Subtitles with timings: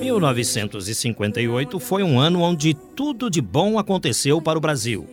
[0.00, 5.06] 1958 foi um ano onde tudo de bom aconteceu para o Brasil.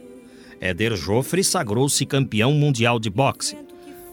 [0.59, 3.57] Éder Joffre sagrou-se campeão mundial de boxe.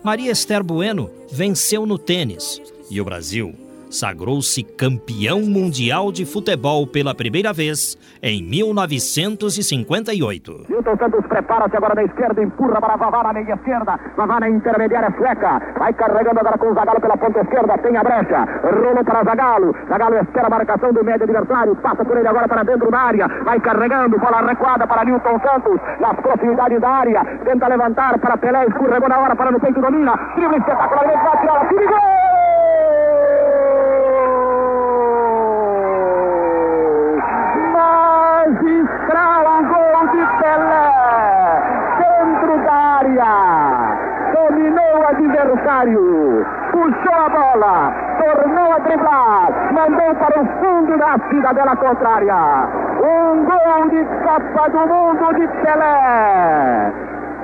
[0.02, 2.60] Maria Esther Bueno venceu no tênis.
[2.90, 3.63] E o Brasil
[3.94, 10.64] sagrou-se campeão mundial de futebol pela primeira vez em 1958.
[10.68, 13.98] Milton Santos prepara-se agora na esquerda, empurra para Vavá na meia esquerda.
[14.16, 15.62] Vavá na intermediária sueca.
[15.78, 17.78] Vai carregando agora com o Zagalo pela ponta esquerda.
[17.78, 18.44] Tem a brecha.
[18.62, 19.74] Rolou para Zagalo.
[19.88, 21.76] Zagalo espera a marcação do médio adversário.
[21.76, 23.28] Passa por ele agora para dentro da área.
[23.44, 24.18] Vai carregando.
[24.18, 25.80] Bola recuada para Newton Santos.
[26.00, 27.24] Nas proximidades da área.
[27.44, 28.66] Tenta levantar para Pelé.
[28.66, 30.16] Escorregou na hora para no peito domina.
[30.34, 31.24] Drible espetacularmente.
[31.24, 31.68] Vai tirar.
[31.68, 32.24] Tira gol!
[45.74, 46.46] Adversário!
[46.70, 47.92] Puxou a bola!
[48.18, 49.72] Tornou a driblar!
[49.72, 52.68] Mandou para o fundo da cidadela contrária!
[53.02, 56.92] Um gol de Copa do Mundo de Pelé!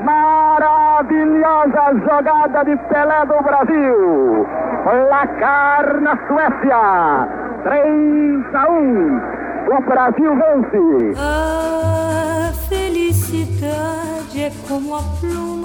[0.04, 4.46] Maravilhosa jogada de Pelé do Brasil!
[4.84, 7.28] Placar na Suécia!
[7.64, 9.20] 3 a 1!
[9.68, 11.14] O Brasil vence!
[11.18, 15.59] A felicidade é como a pluma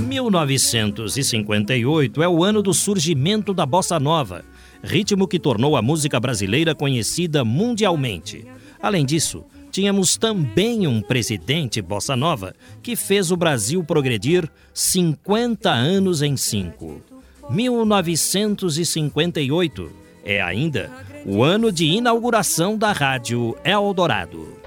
[0.00, 4.42] 1958 é o ano do surgimento da bossa nova,
[4.82, 8.46] ritmo que tornou a música brasileira conhecida mundialmente.
[8.82, 16.22] Além disso, tínhamos também um presidente bossa nova que fez o Brasil progredir 50 anos
[16.22, 17.02] em cinco.
[17.50, 19.90] 1958
[20.24, 20.90] é ainda
[21.26, 24.59] o ano de inauguração da Rádio Eldorado.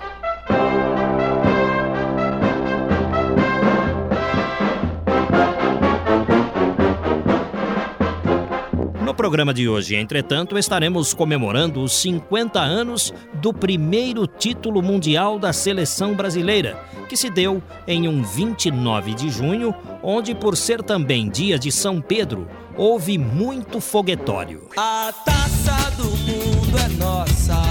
[9.23, 16.13] Programa de hoje, entretanto, estaremos comemorando os 50 anos do primeiro título mundial da seleção
[16.13, 19.73] brasileira, que se deu em um 29 de junho,
[20.03, 24.67] onde, por ser também dia de São Pedro, houve muito foguetório.
[24.75, 27.61] A taça do mundo é nossa.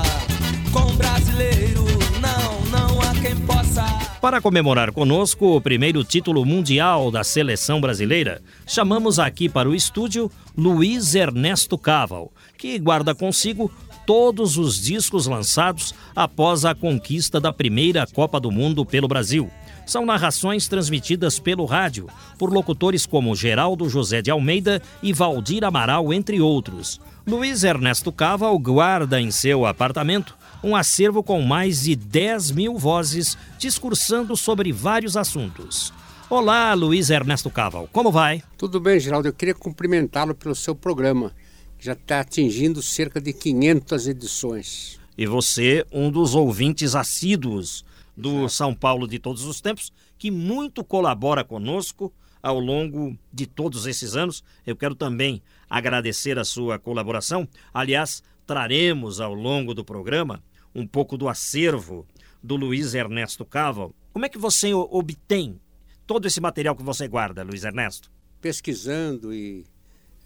[0.73, 1.85] Com brasileiro,
[2.19, 4.02] não, não há quem possa.
[4.23, 10.31] Para comemorar conosco o primeiro título mundial da seleção brasileira, chamamos aqui para o estúdio
[10.57, 13.69] Luiz Ernesto Caval, que guarda consigo
[14.07, 19.51] todos os discos lançados após a conquista da primeira Copa do Mundo pelo Brasil.
[19.85, 22.07] São narrações transmitidas pelo rádio
[22.39, 27.01] por locutores como Geraldo José de Almeida e Valdir Amaral, entre outros.
[27.27, 33.37] Luiz Ernesto Caval guarda em seu apartamento um acervo com mais de 10 mil vozes
[33.59, 35.93] discursando sobre vários assuntos.
[36.31, 38.43] Olá, Luiz Ernesto Caval, como vai?
[38.57, 39.29] Tudo bem, Geraldo.
[39.29, 41.33] Eu queria cumprimentá-lo pelo seu programa,
[41.77, 45.01] que já está atingindo cerca de 500 edições.
[45.19, 47.85] E você, um dos ouvintes assíduos
[48.17, 52.13] do São Paulo de todos os tempos, que muito colabora conosco
[52.43, 54.43] ao longo de todos esses anos.
[54.67, 57.47] Eu quero também agradecer a sua colaboração.
[57.75, 60.43] Aliás, traremos ao longo do programa
[60.75, 62.07] um pouco do acervo
[62.43, 63.95] do Luiz Ernesto Caval.
[64.13, 65.61] Como é que você obtém
[66.07, 68.11] todo esse material que você guarda, Luiz Ernesto?
[68.41, 69.65] Pesquisando e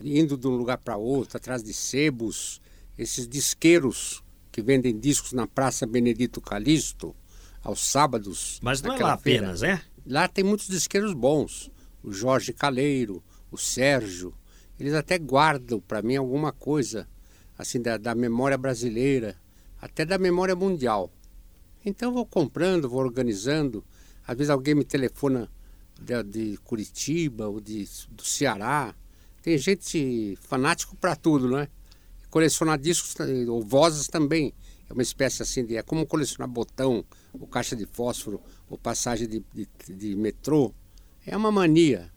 [0.01, 2.61] indo de um lugar para outro, atrás de sebos,
[2.99, 7.15] esses disqueiros que vendem discos na Praça Benedito Calixto,
[7.63, 8.59] aos sábados.
[8.63, 9.47] Mas não é lá feira.
[9.47, 9.81] apenas, é?
[10.07, 11.71] Lá tem muitos disqueiros bons.
[12.03, 14.33] O Jorge Caleiro, o Sérgio.
[14.79, 17.09] Eles até guardam para mim alguma coisa
[17.59, 19.37] assim da, da memória brasileira,
[19.81, 21.11] até da memória mundial.
[21.85, 23.85] Então vou comprando, vou organizando.
[24.27, 25.49] Às vezes alguém me telefona
[26.01, 28.95] de, de Curitiba ou de, do Ceará.
[29.43, 31.69] Tem gente fanático para tudo, não é?
[32.31, 34.53] Colecionar discos eh, ou vozes também.
[34.89, 35.77] É uma espécie assim de.
[35.77, 40.75] É como colecionar botão, ou caixa de fósforo, ou passagem de, de, de metrô.
[41.25, 42.11] É uma mania.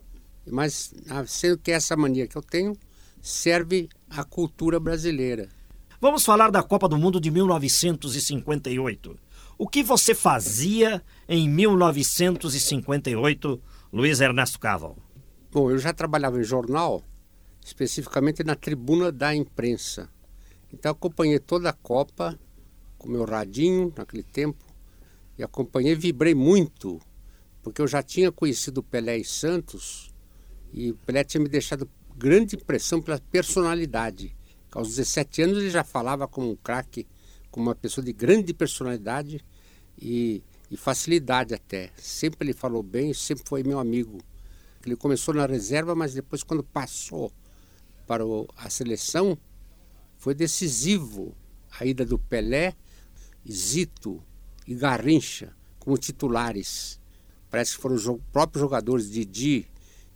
[0.46, 2.76] Mas, ah, sendo que essa mania que eu tenho
[3.22, 5.50] serve à cultura brasileira.
[6.02, 9.20] Vamos falar da Copa do Mundo de 1958.
[9.58, 13.62] O que você fazia em 1958,
[13.92, 14.98] Luiz Ernesto Caval?
[15.52, 17.04] Bom, eu já trabalhava em jornal,
[17.62, 20.08] especificamente na tribuna da imprensa.
[20.72, 22.40] Então acompanhei toda a Copa
[22.98, 24.64] com meu radinho naquele tempo
[25.38, 26.98] e acompanhei, vibrei muito,
[27.62, 30.14] porque eu já tinha conhecido Pelé e Santos
[30.72, 34.39] e o Pelé tinha me deixado grande impressão pela personalidade.
[34.72, 37.08] Aos 17 anos ele já falava como um craque,
[37.52, 39.44] como uma pessoa de grande personalidade
[39.98, 41.92] e, e facilidade até.
[41.98, 44.20] Sempre ele falou bem, sempre foi meu amigo.
[44.86, 47.32] Ele começou na reserva, mas depois quando passou
[48.08, 49.38] para o, a seleção,
[50.18, 51.36] foi decisivo
[51.80, 52.76] a ida do Pelé,
[53.50, 54.22] Zito
[54.68, 57.00] e Garrincha como titulares.
[57.50, 59.66] Parece que foram os próprios jogadores Didi,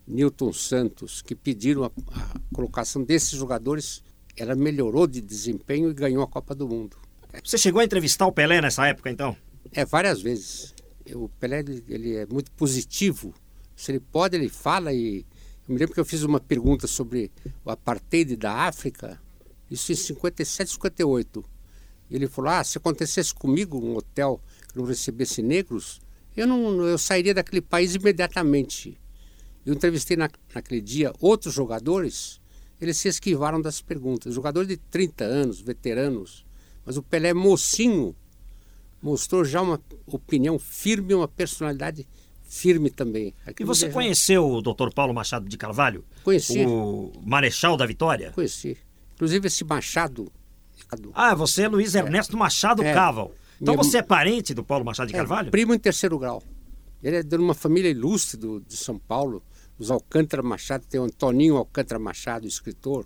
[0.05, 4.03] Newton Santos, que pediram a, a colocação desses jogadores.
[4.35, 6.97] Ela melhorou de desempenho e ganhou a Copa do Mundo.
[7.43, 9.35] Você chegou a entrevistar o Pelé nessa época, então?
[9.71, 10.73] É, várias vezes.
[11.13, 13.33] O Pelé ele, ele é muito positivo.
[13.75, 15.25] Se ele pode, ele fala e
[15.67, 17.31] eu me lembro que eu fiz uma pergunta sobre
[17.63, 19.21] o apartheid da África,
[19.71, 21.43] isso em 57, 58.
[22.09, 26.01] E ele falou: Ah, se acontecesse comigo um hotel que não recebesse negros,
[26.35, 28.99] eu não eu sairia daquele país imediatamente.
[29.65, 32.41] Eu entrevistei na, naquele dia outros jogadores,
[32.83, 34.33] eles se esquivaram das perguntas.
[34.33, 36.45] Jogadores de 30 anos, veteranos,
[36.85, 38.15] mas o Pelé mocinho
[39.01, 42.07] mostrou já uma opinião firme, uma personalidade
[42.43, 43.33] firme também.
[43.45, 44.93] Aquilo e você conheceu o Dr.
[44.93, 46.05] Paulo Machado de Carvalho?
[46.23, 46.65] Conheci.
[46.65, 48.31] O Marechal da Vitória?
[48.31, 48.77] Conheci.
[49.15, 50.31] Inclusive esse Machado.
[51.13, 52.39] Ah, você é Luiz Ernesto é.
[52.39, 52.93] Machado é.
[52.93, 53.33] Caval.
[53.59, 53.83] Então Minha...
[53.83, 55.47] você é parente do Paulo Machado de é, Carvalho?
[55.47, 56.43] É, primo em terceiro grau.
[57.01, 59.43] Ele é de uma família ilustre do, de São Paulo.
[59.77, 63.05] Os Alcântara Machado, tem o Antoninho Alcântara Machado, escritor.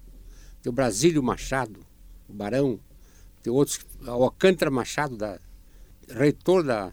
[0.62, 1.80] Tem o Brasílio Machado,
[2.28, 2.80] o Barão.
[3.42, 5.40] Tem outros, o Alcântara Machado, da,
[6.10, 6.92] reitor da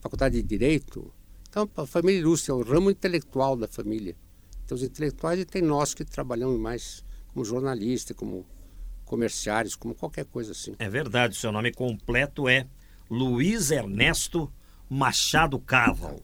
[0.00, 1.12] Faculdade de Direito.
[1.48, 4.16] Então, a família ilustre é o ramo intelectual da família.
[4.64, 8.46] Então, os intelectuais e tem nós que trabalhamos mais como jornalista, como
[9.04, 10.74] comerciários, como qualquer coisa assim.
[10.78, 12.66] É verdade, seu nome completo é
[13.10, 14.52] Luiz Ernesto
[14.88, 16.20] Machado Caval.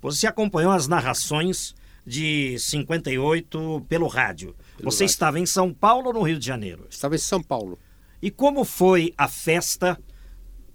[0.00, 1.74] Você acompanhou as narrações
[2.06, 4.54] de 58 pelo rádio.
[4.76, 5.12] Pelo Você rádio.
[5.12, 6.86] estava em São Paulo ou no Rio de Janeiro?
[6.90, 7.78] Estava em São Paulo.
[8.20, 9.98] E como foi a festa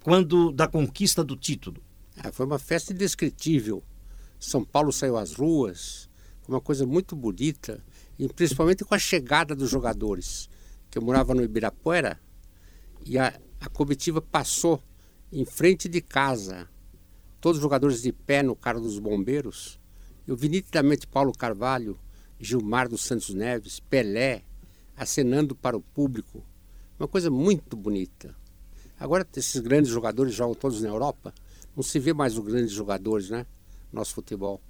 [0.02, 1.82] quando da conquista do título?
[2.16, 3.82] Ah, foi uma festa indescritível.
[4.38, 6.08] São Paulo saiu às ruas,
[6.42, 7.84] foi uma coisa muito bonita,
[8.18, 10.48] e principalmente com a chegada dos jogadores.
[10.90, 12.20] Que eu morava no Ibirapuera
[13.06, 14.82] e a, a comitiva passou
[15.32, 16.68] em frente de casa,
[17.40, 19.79] todos os jogadores de pé no carro dos bombeiros.
[20.26, 21.98] Eu vi nitidamente Paulo Carvalho,
[22.38, 24.42] Gilmar dos Santos Neves, Pelé,
[24.96, 26.42] acenando para o público.
[26.98, 28.34] Uma coisa muito bonita.
[28.98, 31.32] Agora esses grandes jogadores jogam todos na Europa.
[31.74, 33.46] Não se vê mais os grandes jogadores, né?
[33.92, 34.60] nosso futebol.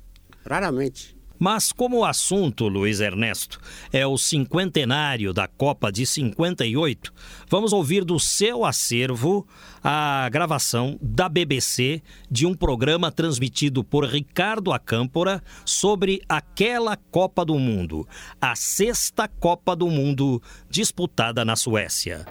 [0.44, 1.19] Raramente.
[1.40, 3.58] Mas como o assunto, Luiz Ernesto,
[3.90, 7.10] é o cinquentenário da Copa de 58,
[7.48, 9.48] vamos ouvir do seu acervo
[9.82, 17.58] a gravação da BBC de um programa transmitido por Ricardo Acâmpora sobre aquela Copa do
[17.58, 18.06] Mundo,
[18.38, 22.26] a sexta Copa do Mundo disputada na Suécia.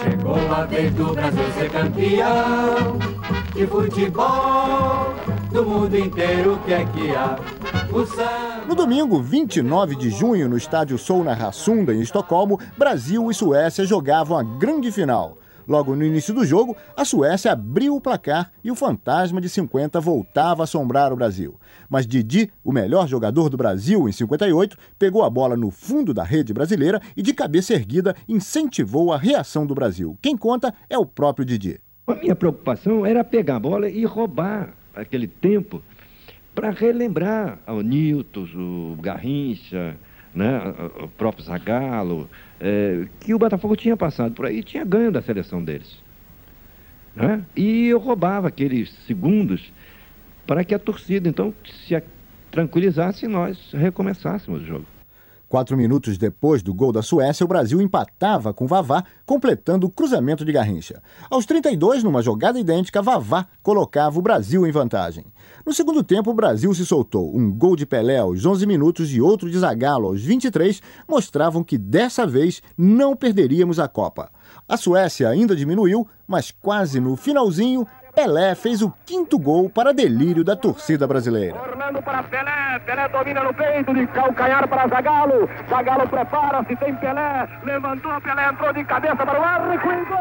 [0.00, 2.98] Chegou a vez do Brasil ser campeão
[3.52, 5.15] de futebol
[5.50, 7.38] do mundo inteiro, o que é que há?
[8.66, 14.36] No domingo, 29 de junho, no estádio Solna Rassunda, em Estocolmo, Brasil e Suécia jogavam
[14.36, 15.38] a grande final.
[15.66, 20.00] Logo no início do jogo, a Suécia abriu o placar e o fantasma de 50
[20.00, 21.58] voltava a assombrar o Brasil.
[21.88, 26.22] Mas Didi, o melhor jogador do Brasil em 58, pegou a bola no fundo da
[26.22, 30.16] rede brasileira e, de cabeça erguida, incentivou a reação do Brasil.
[30.22, 31.80] Quem conta é o próprio Didi.
[32.06, 35.82] A minha preocupação era pegar a bola e roubar aquele tempo
[36.54, 39.96] para relembrar o Nilton, o Garrincha,
[40.34, 40.60] né,
[41.00, 45.22] o próprio Zagallo, é, que o Botafogo tinha passado por aí e tinha ganho da
[45.22, 46.02] seleção deles.
[47.14, 47.44] Né?
[47.54, 49.72] E eu roubava aqueles segundos
[50.46, 52.02] para que a torcida, então, se
[52.50, 54.86] tranquilizasse e nós recomeçássemos o jogo.
[55.48, 60.44] Quatro minutos depois do gol da Suécia, o Brasil empatava com Vavá, completando o cruzamento
[60.44, 61.00] de Garrincha.
[61.30, 65.24] Aos 32, numa jogada idêntica, Vavá colocava o Brasil em vantagem.
[65.64, 67.32] No segundo tempo, o Brasil se soltou.
[67.32, 71.78] Um gol de Pelé aos 11 minutos e outro de Zagallo aos 23 mostravam que
[71.78, 74.32] dessa vez não perderíamos a Copa.
[74.68, 77.86] A Suécia ainda diminuiu, mas quase no finalzinho
[78.16, 81.60] Pelé fez o quinto gol para delírio da torcida brasileira.
[81.60, 85.46] Orlando para Pelé, Pelé domina no peito, de calcanhar para Zagalo.
[85.68, 90.16] Zagalo prepara-se, tem Pelé, levantou, Pelé entrou de cabeça para o arco e gol!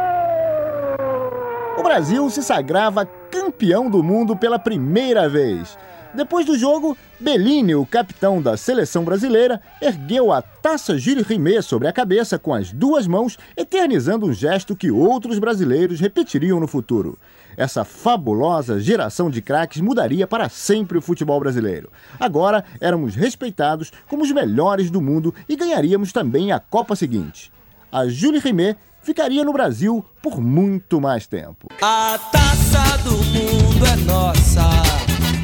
[1.78, 5.78] O Brasil se sagrava campeão do mundo pela primeira vez.
[6.14, 11.88] Depois do jogo, Bellini, o capitão da seleção brasileira, ergueu a taça Gilles Rimet sobre
[11.88, 17.18] a cabeça com as duas mãos, eternizando um gesto que outros brasileiros repetiriam no futuro.
[17.58, 21.90] Essa fabulosa geração de craques mudaria para sempre o futebol brasileiro.
[22.20, 27.52] Agora éramos respeitados como os melhores do mundo e ganharíamos também a Copa seguinte.
[27.92, 31.68] A Jules Rimet ficaria no Brasil por muito mais tempo.
[31.82, 34.68] A taça do mundo é nossa.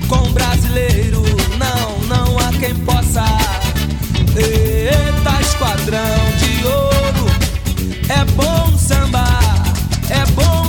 [0.10, 1.22] Com brasileiro
[1.58, 3.24] não, não há quem possa.
[4.36, 6.01] Eita, esquadrão
[6.38, 7.25] de ouro.
[8.10, 9.24] É bom samba,
[10.10, 10.61] é bom.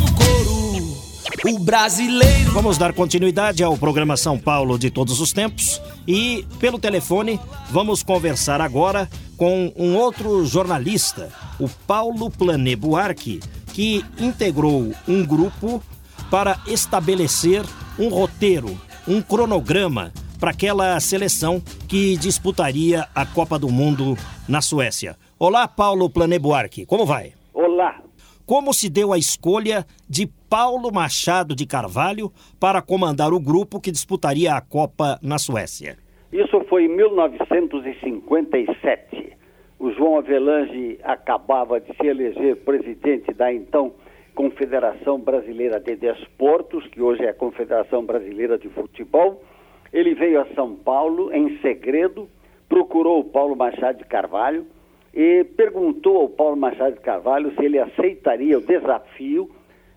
[1.45, 2.53] O brasileiro.
[2.53, 8.03] Vamos dar continuidade ao programa São Paulo de todos os tempos e pelo telefone vamos
[8.03, 13.41] conversar agora com um outro jornalista, o Paulo Plané Buarque,
[13.73, 15.83] que integrou um grupo
[16.31, 17.65] para estabelecer
[17.99, 24.17] um roteiro um cronograma para aquela seleção que disputaria a Copa do Mundo
[24.49, 25.17] na Suécia.
[25.39, 27.33] Olá, Paulo Planebuarque, como vai?
[27.53, 28.01] Olá.
[28.45, 32.31] Como se deu a escolha de Paulo Machado de Carvalho
[32.61, 35.97] para comandar o grupo que disputaria a Copa na Suécia?
[36.31, 39.33] Isso foi em 1957.
[39.79, 43.95] O João Avelange acabava de se eleger presidente da então
[44.35, 49.43] Confederação Brasileira de Desportos, que hoje é a Confederação Brasileira de Futebol.
[49.91, 52.29] Ele veio a São Paulo em segredo,
[52.69, 54.67] procurou o Paulo Machado de Carvalho
[55.15, 59.51] e perguntou ao Paulo Machado de Carvalho se ele aceitaria o desafio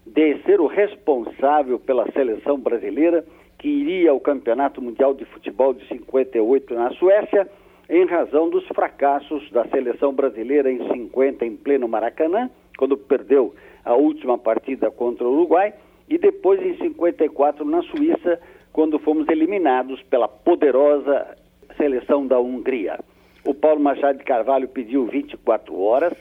[0.05, 3.25] de ser o responsável pela seleção brasileira
[3.57, 7.47] que iria ao Campeonato Mundial de Futebol de 58 na Suécia,
[7.89, 13.95] em razão dos fracassos da seleção brasileira em 50 em pleno Maracanã, quando perdeu a
[13.95, 15.73] última partida contra o Uruguai,
[16.09, 18.39] e depois em 54 na Suíça,
[18.71, 21.35] quando fomos eliminados pela poderosa
[21.77, 22.99] seleção da Hungria.
[23.45, 26.13] O Paulo Machado de Carvalho pediu 24 horas,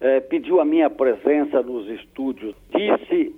[0.00, 3.34] eh, pediu a minha presença nos estúdios, disse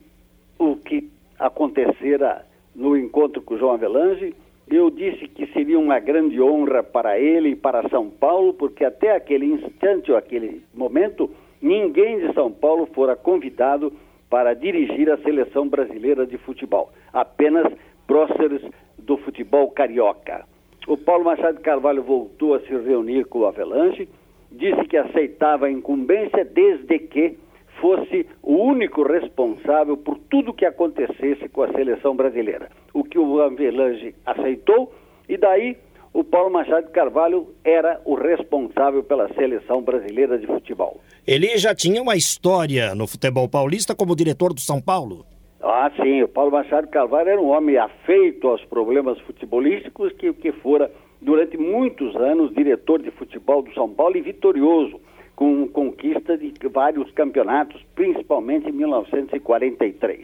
[0.58, 4.34] o que acontecera no encontro com o João Avelange.
[4.68, 9.16] Eu disse que seria uma grande honra para ele e para São Paulo, porque até
[9.16, 13.92] aquele instante ou aquele momento ninguém de São Paulo fora convidado
[14.28, 17.66] para dirigir a seleção brasileira de futebol, apenas
[18.06, 18.62] próceres
[18.96, 20.46] do futebol carioca.
[20.86, 24.08] O Paulo Machado Carvalho voltou a se reunir com o Avelanche,
[24.50, 27.38] disse que aceitava a incumbência desde que
[27.80, 32.68] fosse o único responsável por tudo que acontecesse com a seleção brasileira.
[32.92, 34.92] O que o Avelange aceitou
[35.28, 35.76] e daí
[36.12, 41.00] o Paulo Machado de Carvalho era o responsável pela seleção brasileira de futebol.
[41.26, 45.24] Ele já tinha uma história no futebol paulista como diretor do São Paulo.
[45.62, 50.32] Ah, sim, o Paulo Machado de Carvalho era um homem afeito aos problemas futebolísticos que,
[50.32, 50.90] que fora
[51.20, 55.00] durante muitos anos diretor de futebol do São Paulo e vitorioso
[55.36, 60.22] com conquista de vários campeonatos, principalmente em 1943.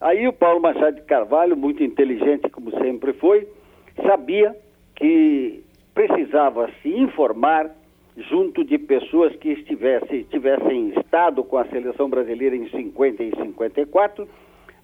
[0.00, 3.46] Aí o Paulo Machado de Carvalho, muito inteligente como sempre foi,
[4.04, 4.56] sabia
[4.94, 5.62] que
[5.94, 7.70] precisava se informar
[8.16, 14.28] junto de pessoas que estivessem, tivessem estado com a seleção brasileira em 50 e 54,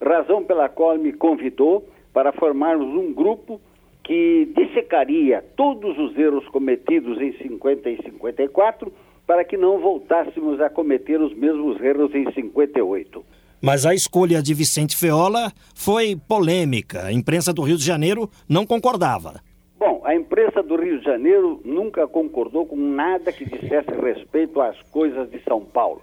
[0.01, 3.61] razão pela qual me convidou para formarmos um grupo
[4.05, 8.93] que dissecaria todos os erros cometidos em 50 e 54
[9.27, 13.25] para que não voltássemos a cometer os mesmos erros em 58.
[13.61, 17.05] Mas a escolha de Vicente Feola foi polêmica.
[17.05, 19.41] A imprensa do Rio de Janeiro não concordava.
[19.79, 24.81] Bom, a imprensa do Rio de Janeiro nunca concordou com nada que dissesse respeito às
[24.91, 26.03] coisas de São Paulo,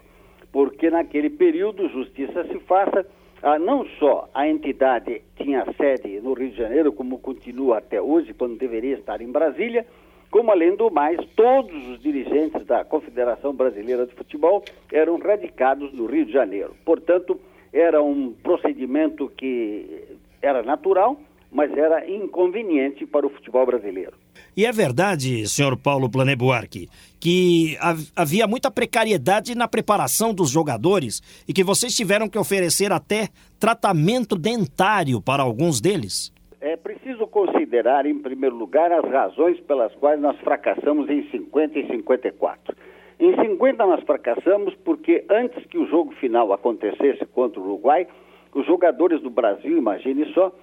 [0.52, 3.06] porque naquele período, justiça se faça,
[3.42, 8.34] ah, não só a entidade tinha sede no Rio de Janeiro, como continua até hoje,
[8.34, 9.86] quando deveria estar em Brasília,
[10.30, 16.06] como além do mais, todos os dirigentes da Confederação Brasileira de Futebol eram radicados no
[16.06, 16.76] Rio de Janeiro.
[16.86, 17.40] Portanto,
[17.74, 20.04] era um procedimento que
[20.42, 21.18] era natural
[21.52, 24.14] mas era inconveniente para o futebol brasileiro.
[24.56, 26.88] E é verdade, senhor Paulo Planebuarque,
[27.20, 27.78] que
[28.16, 33.30] havia muita precariedade na preparação dos jogadores e que vocês tiveram que oferecer até
[33.60, 36.34] tratamento dentário para alguns deles?
[36.62, 41.88] É preciso considerar, em primeiro lugar, as razões pelas quais nós fracassamos em 50 e
[41.88, 42.76] 54.
[43.20, 48.08] Em 50 nós fracassamos porque antes que o jogo final acontecesse contra o Uruguai,
[48.54, 50.54] os jogadores do Brasil, imagine só,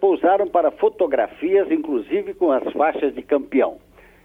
[0.00, 3.78] pousaram para fotografias, inclusive com as faixas de campeão.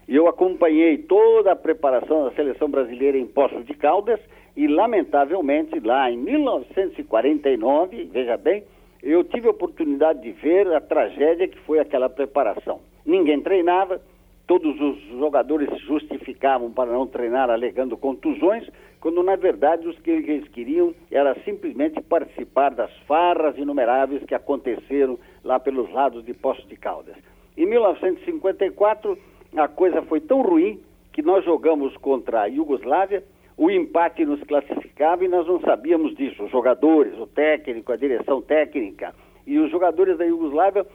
[0.08, 4.20] E eu acompanhei toda a preparação da seleção brasileira em Poços de Caldas
[4.58, 8.64] e, lamentavelmente, lá em 1949, veja bem,
[9.02, 12.82] eu tive a oportunidade de ver a tragédia que foi aquela preparação.
[13.06, 14.02] Ninguém treinava,
[14.48, 18.68] todos os jogadores justificavam para não treinar alegando contusões,
[19.00, 25.20] quando na verdade os que eles queriam era simplesmente participar das farras inumeráveis que aconteceram
[25.44, 27.16] lá pelos lados de Poços de Caldas.
[27.58, 29.18] Em 1954,
[29.56, 30.80] a coisa foi tão ruim
[31.12, 33.24] que nós jogamos contra a Iugoslávia,
[33.58, 36.44] o empate nos classificava e nós não sabíamos disso.
[36.44, 39.14] Os jogadores, o técnico, a direção técnica
[39.46, 40.86] e os jogadores da Iugoslávia,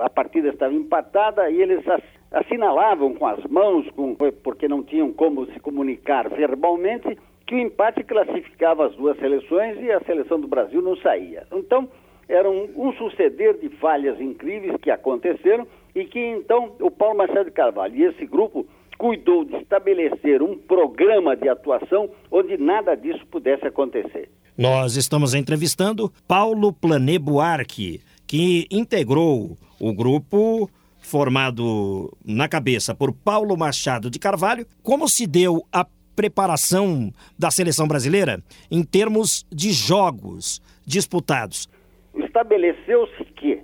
[0.00, 1.84] a partida estava empatada e eles
[2.32, 7.16] assinalavam com as mãos, com, porque não tinham como se comunicar verbalmente,
[7.46, 11.46] que o empate classificava as duas seleções e a seleção do Brasil não saía.
[11.52, 11.88] Então,
[12.28, 17.44] era um, um suceder de falhas incríveis que aconteceram e que então o Paulo Machado
[17.46, 18.66] de Carvalho e esse grupo
[18.98, 24.30] cuidou de estabelecer um programa de atuação onde nada disso pudesse acontecer.
[24.56, 33.56] Nós estamos entrevistando Paulo Plané Buarque, que integrou o grupo formado na cabeça por Paulo
[33.56, 34.66] Machado de Carvalho.
[34.82, 41.68] Como se deu a preparação da seleção brasileira em termos de jogos disputados?
[42.16, 43.62] Estabeleceu-se que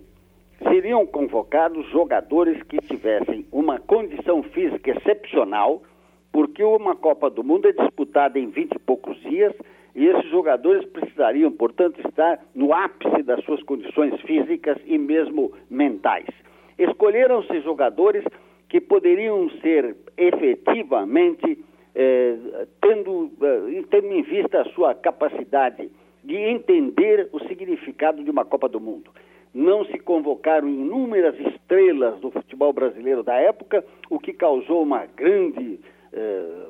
[0.62, 5.82] seriam convocados jogadores que tivessem uma condição física excepcional,
[6.32, 9.54] porque uma Copa do Mundo é disputada em 20 e poucos dias
[9.94, 16.26] e esses jogadores precisariam, portanto, estar no ápice das suas condições físicas e mesmo mentais.
[16.78, 18.24] Escolheram-se jogadores
[18.68, 21.58] que poderiam ser efetivamente,
[21.94, 25.90] eh, tendo, eh, tendo em vista a sua capacidade
[26.22, 29.10] de entender o significado de uma Copa do Mundo.
[29.52, 35.80] Não se convocaram inúmeras estrelas do futebol brasileiro da época, o que causou uma grande
[36.12, 36.66] eh,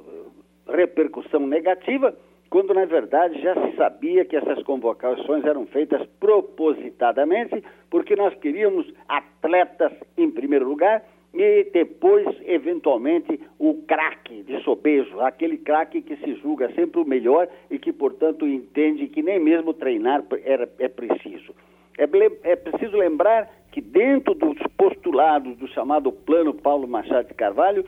[0.67, 2.17] repercussão negativa,
[2.49, 8.93] quando na verdade já se sabia que essas convocações eram feitas propositadamente, porque nós queríamos
[9.09, 16.35] atletas em primeiro lugar e depois, eventualmente, o craque de sobejo, aquele craque que se
[16.37, 21.55] julga sempre o melhor e que, portanto, entende que nem mesmo treinar era, é preciso.
[21.97, 22.05] É,
[22.43, 27.85] é preciso lembrar que dentro dos postulados do chamado Plano Paulo Machado de Carvalho,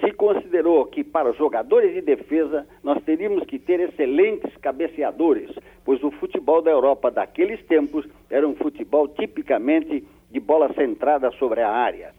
[0.00, 5.50] se considerou que para os jogadores de defesa nós teríamos que ter excelentes cabeceadores,
[5.84, 11.60] pois o futebol da Europa daqueles tempos era um futebol tipicamente de bola centrada sobre
[11.60, 12.12] a área.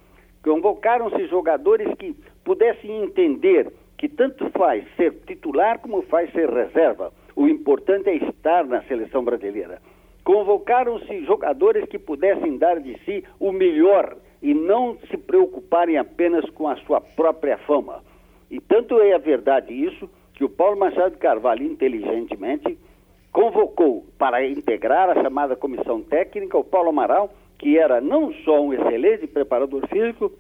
[0.44, 7.14] Convocaram-se jogadores que pudessem entender que tanto faz ser titular como faz ser reserva.
[7.36, 9.82] O importante é estar na seleção brasileira.
[10.24, 16.68] Convocaram-se jogadores que pudessem dar de si o melhor e não se preocuparem apenas com
[16.68, 18.04] a sua própria fama.
[18.52, 22.78] E tanto é a verdade isso que o Paulo Machado Carvalho, inteligentemente,
[23.32, 27.32] convocou para integrar a chamada comissão técnica o Paulo Amaral,
[27.64, 30.34] que era não só um excelente preparador físico,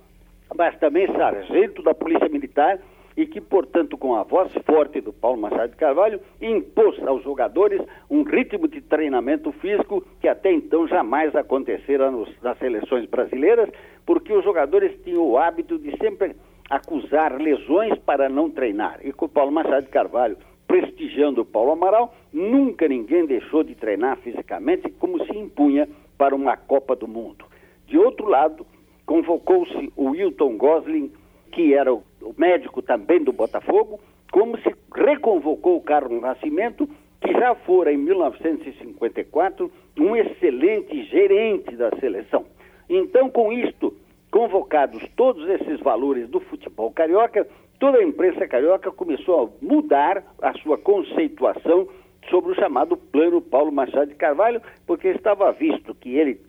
[0.53, 2.79] mas também sargento da Polícia Militar
[3.15, 7.81] e que, portanto, com a voz forte do Paulo Machado de Carvalho, impôs aos jogadores
[8.09, 13.69] um ritmo de treinamento físico que até então jamais acontecera nos, nas seleções brasileiras,
[14.05, 16.36] porque os jogadores tinham o hábito de sempre
[16.69, 18.99] acusar lesões para não treinar.
[19.01, 20.36] E com o Paulo Machado de Carvalho
[20.67, 25.88] prestigiando o Paulo Amaral, nunca ninguém deixou de treinar fisicamente como se impunha
[26.23, 27.43] para uma Copa do Mundo.
[27.86, 28.65] De outro lado,
[29.05, 31.12] convocou-se o Wilton Gosling
[31.51, 32.01] que era o,
[32.38, 33.99] médico também do Botafogo,
[34.31, 36.88] como se reconvocou o Carlos Nascimento,
[37.19, 42.45] que já fora em 1954 um excelente gerente da seleção.
[42.89, 43.93] Então, com isto,
[44.31, 47.45] convocados todos esses valores do futebol carioca,
[47.79, 51.89] toda a imprensa carioca começou a mudar a sua conceituação
[52.29, 56.39] sobre o chamado Plano Paulo Machado de Carvalho, porque estava visto que ele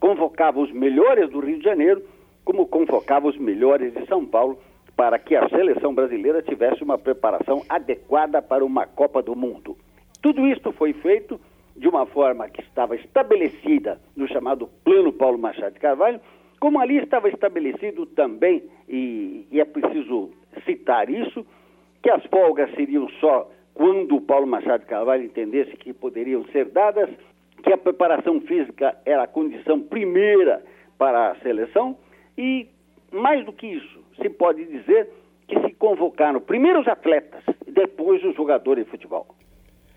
[0.00, 2.02] convocava os melhores do Rio de Janeiro
[2.44, 4.58] como convocava os melhores de São Paulo
[4.96, 9.76] para que a seleção brasileira tivesse uma preparação adequada para uma Copa do Mundo.
[10.20, 11.40] Tudo isto foi feito
[11.76, 16.20] de uma forma que estava estabelecida no chamado Plano Paulo Machado de Carvalho,
[16.60, 20.30] como ali estava estabelecido também, e, e é preciso
[20.64, 21.44] citar isso,
[22.02, 26.66] que as folgas seriam só quando o Paulo Machado de Carvalho entendesse que poderiam ser
[26.66, 27.10] dadas,
[27.62, 30.62] que a preparação física era a condição primeira
[30.98, 31.96] para a seleção,
[32.36, 32.68] e,
[33.10, 35.08] mais do que isso, se pode dizer
[35.46, 39.26] que se convocaram primeiro os atletas e depois os jogadores de futebol.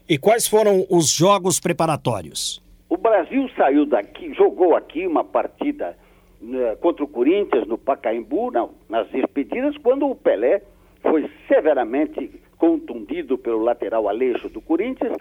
[0.07, 2.63] E quais foram os jogos preparatórios?
[2.89, 5.97] O Brasil saiu daqui, jogou aqui uma partida
[6.39, 10.61] né, contra o Corinthians no Pacaembu, na, nas despedidas, quando o Pelé
[11.01, 12.31] foi severamente
[12.65, 15.15] contundido pelo lateral Aleixo do Corinthians,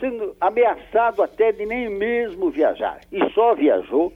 [0.00, 3.00] sendo ameaçado até de nem mesmo viajar.
[3.12, 4.10] E só viajou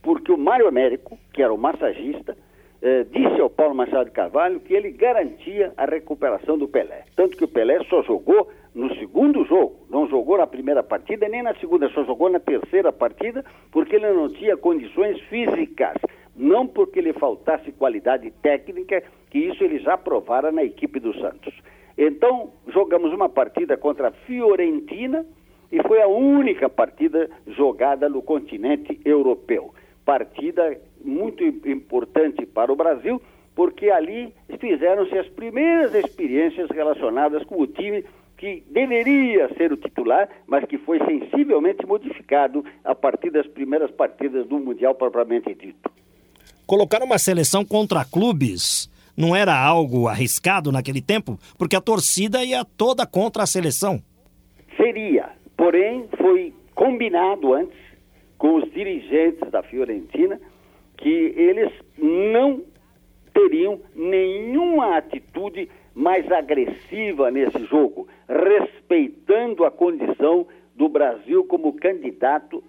[0.00, 2.36] porque o Mário Américo, que era o massagista,
[2.80, 7.04] eh, disse ao Paulo Machado de Carvalho que ele garantia a recuperação do Pelé.
[7.16, 11.42] Tanto que o Pelé só jogou no segundo jogo, não jogou na primeira partida nem
[11.42, 15.96] na segunda, só jogou na terceira partida porque ele não tinha condições físicas,
[16.36, 21.52] não porque lhe faltasse qualidade técnica, que isso ele já provara na equipe do Santos.
[21.96, 25.24] Então, jogamos uma partida contra a Fiorentina
[25.70, 29.74] e foi a única partida jogada no continente europeu.
[30.04, 33.20] Partida muito importante para o Brasil,
[33.54, 38.04] porque ali fizeram-se as primeiras experiências relacionadas com o time
[38.36, 44.46] que deveria ser o titular, mas que foi sensivelmente modificado a partir das primeiras partidas
[44.46, 45.90] do Mundial propriamente dito.
[46.66, 51.38] Colocar uma seleção contra clubes não era algo arriscado naquele tempo?
[51.58, 54.02] Porque a torcida ia toda contra a seleção.
[54.76, 57.78] Seria, porém foi combinado antes
[58.38, 60.40] com os dirigentes da Fiorentina
[60.96, 62.62] que eles não
[63.32, 72.62] teriam nenhuma atitude mais agressiva nesse jogo, respeitando a condição do Brasil como candidato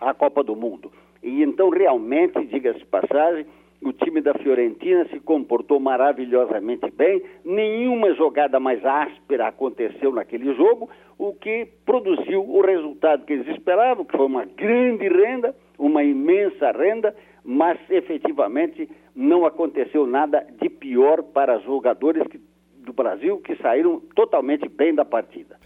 [0.00, 0.92] à Copa do Mundo.
[1.22, 3.46] E então, realmente, diga-se passagem,
[3.82, 10.90] o time da Fiorentina se comportou maravilhosamente bem, nenhuma jogada mais áspera aconteceu naquele jogo,
[11.18, 16.70] o que produziu o resultado que eles esperavam, que foi uma grande renda, uma imensa
[16.72, 22.38] renda, mas efetivamente não aconteceu nada de pior para os jogadores que,
[22.84, 25.58] do Brasil que saíram totalmente bem da partida.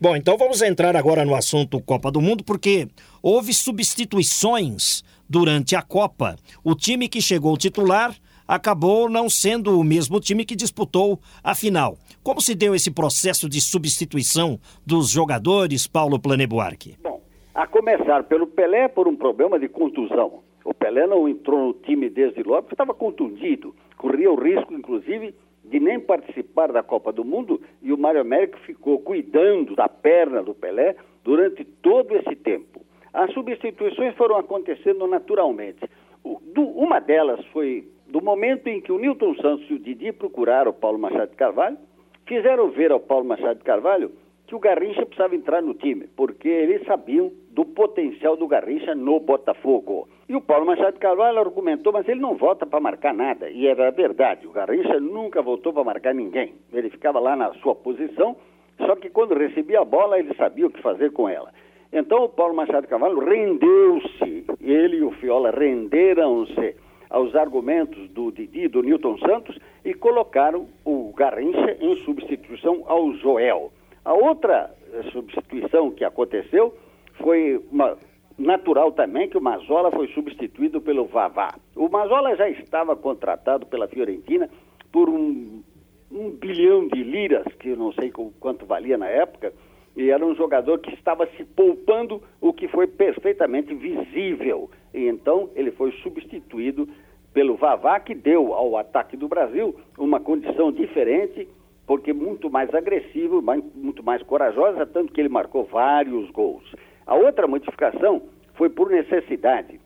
[0.00, 2.88] Bom, então vamos entrar agora no assunto Copa do Mundo, porque
[3.22, 6.36] houve substituições durante a Copa.
[6.62, 8.14] O time que chegou titular
[8.46, 11.96] acabou não sendo o mesmo time que disputou a final.
[12.22, 16.98] Como se deu esse processo de substituição dos jogadores, Paulo Planebuarque?
[17.02, 17.22] Bom,
[17.54, 20.40] a começar pelo Pelé por um problema de contusão.
[20.66, 23.74] O Pelé não entrou no time desde logo porque estava contundido.
[23.96, 28.58] Corria o risco, inclusive, de nem participar da Copa do Mundo e o Mário Américo
[28.66, 32.82] ficou cuidando da perna do Pelé durante todo esse tempo.
[33.12, 35.80] As substituições foram acontecendo naturalmente.
[36.24, 40.74] uma delas foi do momento em que o Newton Santos e o Didi procuraram o
[40.74, 41.78] Paulo Machado de Carvalho,
[42.26, 44.12] fizeram ver ao Paulo Machado de Carvalho
[44.46, 49.18] que o Garrincha precisava entrar no time, porque eles sabiam do potencial do Garrincha no
[49.18, 50.08] Botafogo.
[50.28, 53.48] E o Paulo Machado de Carvalho argumentou, mas ele não volta para marcar nada.
[53.48, 56.54] E era verdade, o Garrincha nunca voltou para marcar ninguém.
[56.72, 58.36] Ele ficava lá na sua posição,
[58.78, 61.50] só que quando recebia a bola, ele sabia o que fazer com ela.
[61.92, 66.74] Então o Paulo Machado de rendeu-se, ele e o Fiola renderam-se
[67.10, 73.70] aos argumentos do Didi, do Newton Santos, e colocaram o Garrincha em substituição ao Joel.
[74.04, 76.74] A outra eh, substituição que aconteceu
[77.20, 77.98] foi uma,
[78.38, 81.54] natural também que o Mazola foi substituído pelo Vavá.
[81.76, 84.48] O Mazola já estava contratado pela Fiorentina
[84.90, 85.62] por um,
[86.10, 89.52] um bilhão de liras, que não sei quanto valia na época,
[89.96, 94.70] e era um jogador que estava se poupando, o que foi perfeitamente visível.
[94.94, 96.88] E então ele foi substituído
[97.32, 101.48] pelo Vavá, que deu ao ataque do Brasil uma condição diferente
[101.86, 103.42] porque muito mais agressivo,
[103.74, 106.64] muito mais corajosa, tanto que ele marcou vários gols.
[107.06, 108.22] A outra modificação
[108.54, 109.80] foi por necessidade,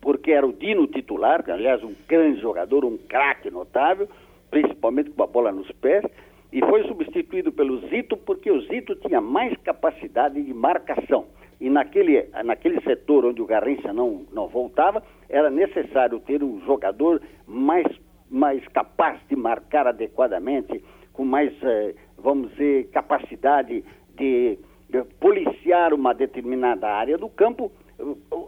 [0.00, 4.08] porque era o Dino titular, aliás, um grande jogador, um craque notável,
[4.50, 6.04] principalmente com a bola nos pés,
[6.52, 11.26] e foi substituído pelo Zito porque o Zito tinha mais capacidade de marcação.
[11.60, 17.20] E naquele, naquele setor onde o Garrincha não, não voltava, era necessário ter um jogador
[17.46, 17.86] mais,
[18.30, 23.82] mais capaz de marcar adequadamente, com mais, eh, vamos dizer, capacidade
[24.14, 24.58] de,
[24.90, 27.72] de policiar uma determinada área do campo,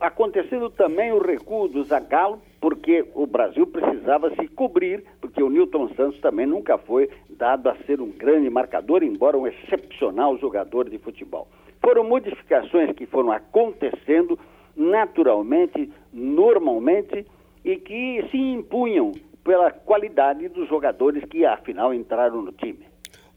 [0.00, 5.88] acontecendo também o recuo do Zagallo, porque o Brasil precisava se cobrir, porque o Newton
[5.94, 10.98] Santos também nunca foi dado a ser um grande marcador, embora um excepcional jogador de
[10.98, 11.48] futebol.
[11.80, 14.38] Foram modificações que foram acontecendo
[14.76, 17.26] naturalmente, normalmente,
[17.64, 19.12] e que se impunham
[19.44, 22.86] pela qualidade dos jogadores que afinal entraram no time.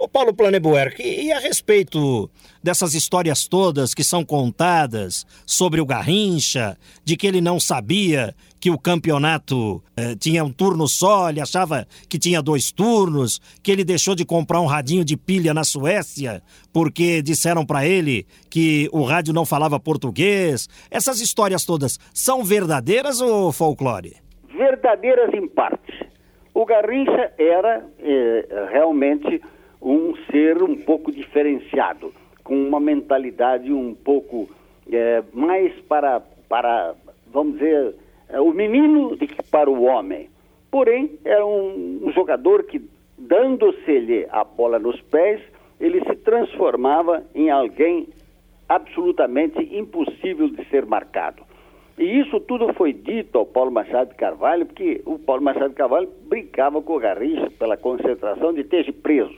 [0.01, 2.27] Ô Paulo Planebuerque, e a respeito
[2.63, 8.71] dessas histórias todas que são contadas sobre o Garrincha, de que ele não sabia que
[8.71, 13.83] o campeonato eh, tinha um turno só, ele achava que tinha dois turnos, que ele
[13.83, 16.41] deixou de comprar um radinho de pilha na Suécia
[16.73, 20.67] porque disseram para ele que o rádio não falava português.
[20.89, 24.15] Essas histórias todas são verdadeiras ou folclore?
[24.57, 26.09] Verdadeiras em parte.
[26.55, 29.39] O Garrincha era eh, realmente
[29.81, 32.13] um ser um pouco diferenciado,
[32.43, 34.47] com uma mentalidade um pouco
[34.91, 36.93] é, mais para, para,
[37.27, 37.95] vamos dizer,
[38.29, 40.29] é, o menino do que para o homem.
[40.69, 42.81] Porém, era um, um jogador que,
[43.17, 45.41] dando-se-lhe a bola nos pés,
[45.79, 48.07] ele se transformava em alguém
[48.69, 51.43] absolutamente impossível de ser marcado.
[51.97, 55.75] E isso tudo foi dito ao Paulo Machado de Carvalho, porque o Paulo Machado de
[55.75, 59.35] Carvalho brincava com o Garrincha pela concentração de esteja preso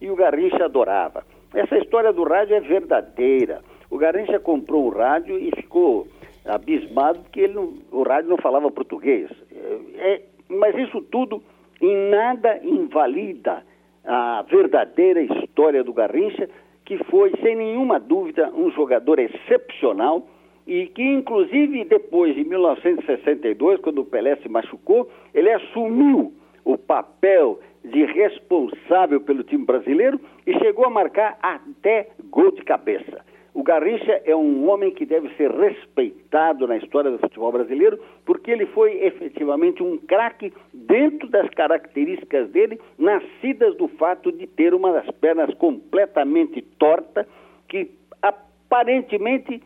[0.00, 1.24] e o Garrincha adorava.
[1.54, 3.62] Essa história do rádio é verdadeira.
[3.90, 6.06] O Garrincha comprou um rádio e ficou
[6.44, 9.30] abismado porque ele não, o rádio não falava português.
[9.52, 11.42] É, é, mas isso tudo
[11.80, 13.62] em nada invalida
[14.04, 16.48] a verdadeira história do Garrincha,
[16.84, 20.26] que foi, sem nenhuma dúvida, um jogador excepcional
[20.66, 26.32] e que, inclusive, depois de 1962, quando o Pelé se machucou, ele assumiu
[26.64, 27.58] o papel
[27.90, 33.24] de responsável pelo time brasileiro e chegou a marcar até gol de cabeça.
[33.54, 38.50] O Garrincha é um homem que deve ser respeitado na história do futebol brasileiro, porque
[38.50, 44.92] ele foi efetivamente um craque dentro das características dele, nascidas do fato de ter uma
[44.92, 47.26] das pernas completamente torta,
[47.66, 49.62] que aparentemente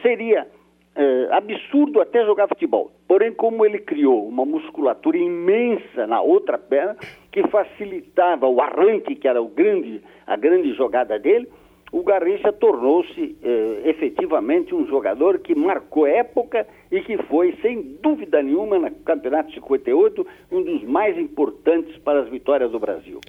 [0.00, 0.46] seria
[0.96, 2.90] é, absurdo até jogar futebol.
[3.06, 6.96] Porém, como ele criou uma musculatura imensa na outra perna,
[7.30, 11.46] que facilitava o arranque, que era o grande, a grande jogada dele,
[11.92, 18.42] o Garrincha tornou-se é, efetivamente um jogador que marcou época e que foi, sem dúvida
[18.42, 23.20] nenhuma, no Campeonato 58, um dos mais importantes para as vitórias do Brasil.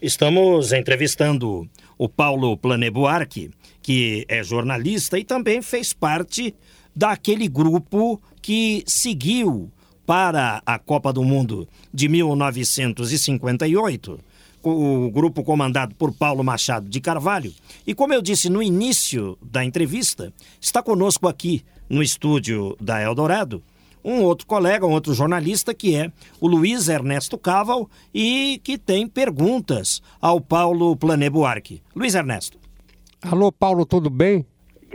[0.00, 1.66] Estamos entrevistando
[1.98, 3.50] o Paulo Planebuarque,
[3.82, 6.54] que é jornalista e também fez parte
[6.96, 9.70] daquele grupo que seguiu
[10.06, 14.18] para a Copa do Mundo de 1958,
[14.62, 17.52] o grupo comandado por Paulo Machado de Carvalho.
[17.86, 23.62] E como eu disse no início da entrevista, está conosco aqui no estúdio da Eldorado
[24.06, 29.08] um outro colega, um outro jornalista, que é o Luiz Ernesto Caval e que tem
[29.08, 31.82] perguntas ao Paulo Planebuarque.
[31.92, 32.56] Luiz Ernesto.
[33.20, 34.46] Alô, Paulo, tudo bem?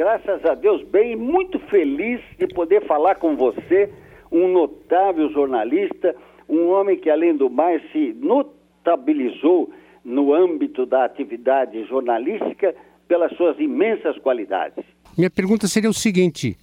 [0.01, 3.87] Graças a Deus, bem, muito feliz de poder falar com você,
[4.31, 6.15] um notável jornalista,
[6.49, 9.71] um homem que, além do mais, se notabilizou
[10.03, 12.73] no âmbito da atividade jornalística
[13.07, 14.83] pelas suas imensas qualidades.
[15.15, 16.57] Minha pergunta seria o seguinte: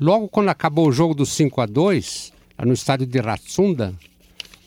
[0.00, 2.32] logo quando acabou o jogo do 5 a 2
[2.64, 3.92] no estádio de Ratsunda,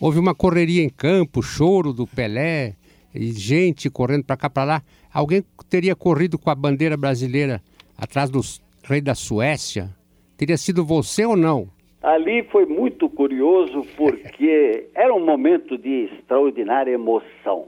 [0.01, 2.75] houve uma correria em campo, choro do Pelé,
[3.15, 4.81] e gente correndo para cá para lá.
[5.13, 7.61] Alguém teria corrido com a bandeira brasileira
[7.97, 8.41] atrás do
[8.83, 9.89] rei da Suécia?
[10.37, 11.67] Teria sido você ou não?
[12.01, 17.67] Ali foi muito curioso porque era um momento de extraordinária emoção.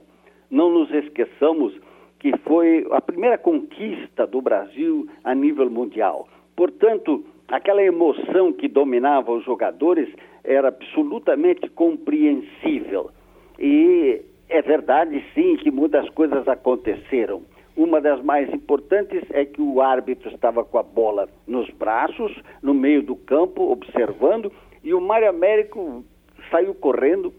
[0.50, 1.74] Não nos esqueçamos
[2.18, 6.28] que foi a primeira conquista do Brasil a nível mundial.
[6.54, 10.08] Portanto, aquela emoção que dominava os jogadores
[10.44, 13.10] era absolutamente compreensível.
[13.58, 17.42] E é verdade, sim, que muitas coisas aconteceram.
[17.76, 22.74] Uma das mais importantes é que o árbitro estava com a bola nos braços, no
[22.74, 24.52] meio do campo, observando,
[24.82, 26.04] e o Mário Américo
[26.50, 27.32] saiu correndo,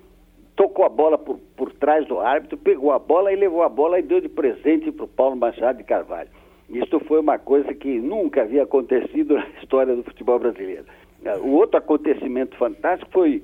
[0.55, 3.99] tocou a bola por, por trás do árbitro, pegou a bola e levou a bola
[3.99, 6.29] e deu de presente para o Paulo Machado de Carvalho.
[6.69, 10.85] Isso foi uma coisa que nunca havia acontecido na história do futebol brasileiro.
[11.43, 13.43] O outro acontecimento fantástico foi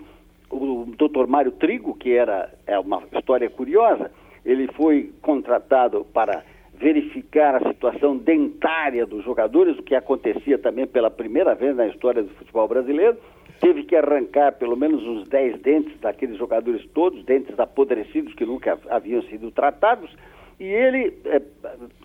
[0.50, 1.28] o Dr.
[1.28, 4.12] Mário Trigo, que era é uma história curiosa.
[4.45, 6.43] Ele foi contratado para
[6.79, 12.21] verificar a situação dentária dos jogadores, o que acontecia também pela primeira vez na história
[12.21, 13.17] do futebol brasileiro.
[13.59, 18.77] Teve que arrancar pelo menos uns 10 dentes daqueles jogadores todos, dentes apodrecidos que nunca
[18.89, 20.15] haviam sido tratados.
[20.59, 21.41] E ele, é,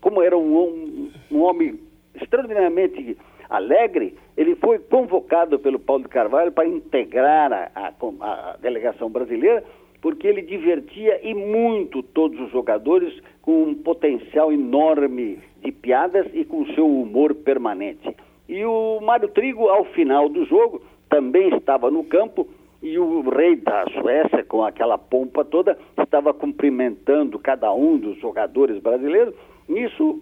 [0.01, 1.79] como era um, um, um homem
[2.15, 3.17] extraordinariamente
[3.51, 9.63] alegre, ele foi convocado pelo Paulo de Carvalho para integrar a, a, a delegação brasileira
[10.03, 16.45] porque ele divertia e muito todos os jogadores com um potencial enorme de piadas e
[16.45, 18.17] com seu humor permanente.
[18.49, 22.49] E o Mário Trigo, ao final do jogo, também estava no campo
[22.83, 28.79] e o rei da Suécia, com aquela pompa toda, estava cumprimentando cada um dos jogadores
[28.83, 29.35] brasileiros.
[29.69, 30.21] Nisso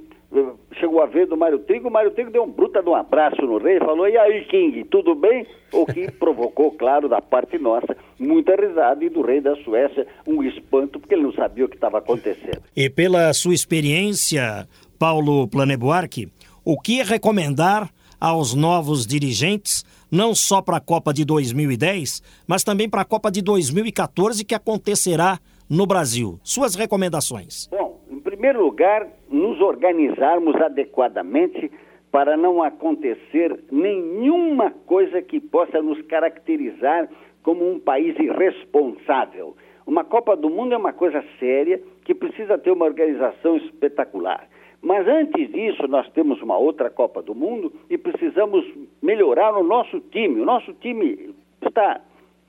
[0.79, 3.43] chegou a vez do Mário Trigo, o Mário Trigo deu um bruta de um abraço
[3.43, 5.47] no rei e falou: E aí, King, tudo bem?
[5.73, 10.43] O que provocou, claro, da parte nossa, muita risada e do rei da Suécia um
[10.43, 12.63] espanto, porque ele não sabia o que estava acontecendo.
[12.77, 16.29] E pela sua experiência, Paulo Planebuarque,
[16.65, 17.91] o que recomendar
[18.21, 23.31] aos novos dirigentes, não só para a Copa de 2010, mas também para a Copa
[23.31, 26.39] de 2014, que acontecerá no Brasil?
[26.45, 27.67] Suas recomendações.
[27.71, 28.00] Bom,
[28.41, 31.71] primeiro lugar, nos organizarmos adequadamente
[32.11, 37.07] para não acontecer nenhuma coisa que possa nos caracterizar
[37.43, 39.55] como um país irresponsável.
[39.87, 44.49] Uma Copa do Mundo é uma coisa séria que precisa ter uma organização espetacular.
[44.81, 48.65] Mas antes disso, nós temos uma outra Copa do Mundo e precisamos
[49.03, 50.41] melhorar o nosso time.
[50.41, 52.01] O nosso time está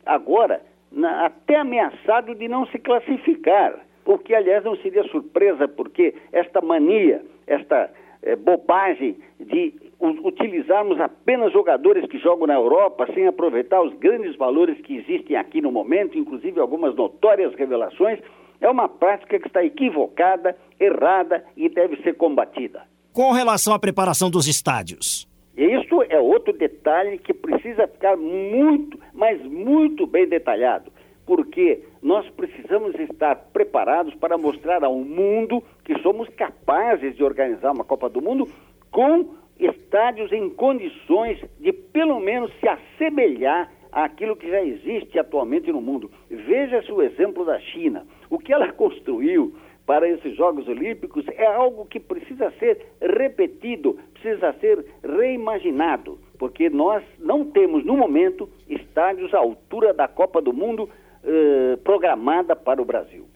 [0.06, 3.91] agora na, até ameaçado de não se classificar.
[4.06, 7.90] O que, aliás, não seria surpresa, porque esta mania, esta
[8.24, 14.80] eh, bobagem de utilizarmos apenas jogadores que jogam na Europa sem aproveitar os grandes valores
[14.82, 18.20] que existem aqui no momento, inclusive algumas notórias revelações,
[18.60, 22.84] é uma prática que está equivocada, errada e deve ser combatida.
[23.14, 25.28] Com relação à preparação dos estádios.
[25.56, 30.92] Isso é outro detalhe que precisa ficar muito, mas muito bem detalhado,
[31.26, 37.84] porque nós precisamos estar preparados para mostrar ao mundo que somos capazes de organizar uma
[37.84, 38.48] Copa do Mundo
[38.90, 45.82] com estádios em condições de pelo menos se assemelhar àquilo que já existe atualmente no
[45.82, 46.10] mundo.
[46.30, 48.06] Veja-se o exemplo da China.
[48.30, 49.54] O que ela construiu
[49.86, 57.04] para esses Jogos Olímpicos é algo que precisa ser repetido, precisa ser reimaginado, porque nós
[57.20, 60.90] não temos no momento estádios à altura da Copa do Mundo
[61.24, 63.28] eh, programada para o Brasil.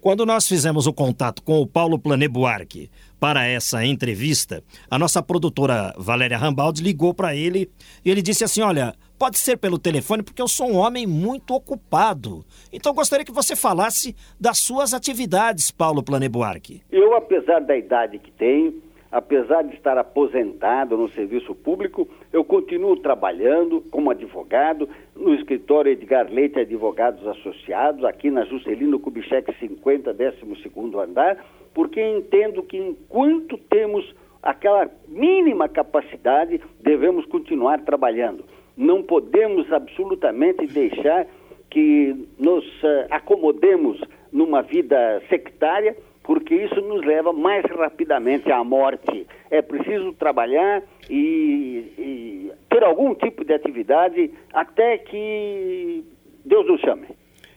[0.00, 5.20] Quando nós fizemos o contato com o Paulo Plané Buarque para essa entrevista, a nossa
[5.20, 7.68] produtora Valéria Rambaldi ligou para ele
[8.04, 11.52] e ele disse assim: Olha, pode ser pelo telefone porque eu sou um homem muito
[11.54, 12.44] ocupado.
[12.72, 16.82] Então gostaria que você falasse das suas atividades, Paulo Plané Buarque.
[16.90, 18.80] Eu, apesar da idade que tenho,
[19.16, 26.30] apesar de estar aposentado no serviço público, eu continuo trabalhando como advogado no escritório Edgar
[26.30, 34.04] Leite Advogados Associados, aqui na Juscelino Kubitschek 50, 12º andar, porque entendo que enquanto temos
[34.42, 38.44] aquela mínima capacidade, devemos continuar trabalhando.
[38.76, 41.26] Não podemos absolutamente deixar
[41.70, 43.98] que nos uh, acomodemos
[44.30, 45.96] numa vida sectária
[46.26, 49.26] porque isso nos leva mais rapidamente à morte.
[49.48, 56.04] É preciso trabalhar e, e ter algum tipo de atividade até que
[56.44, 57.06] Deus nos chame.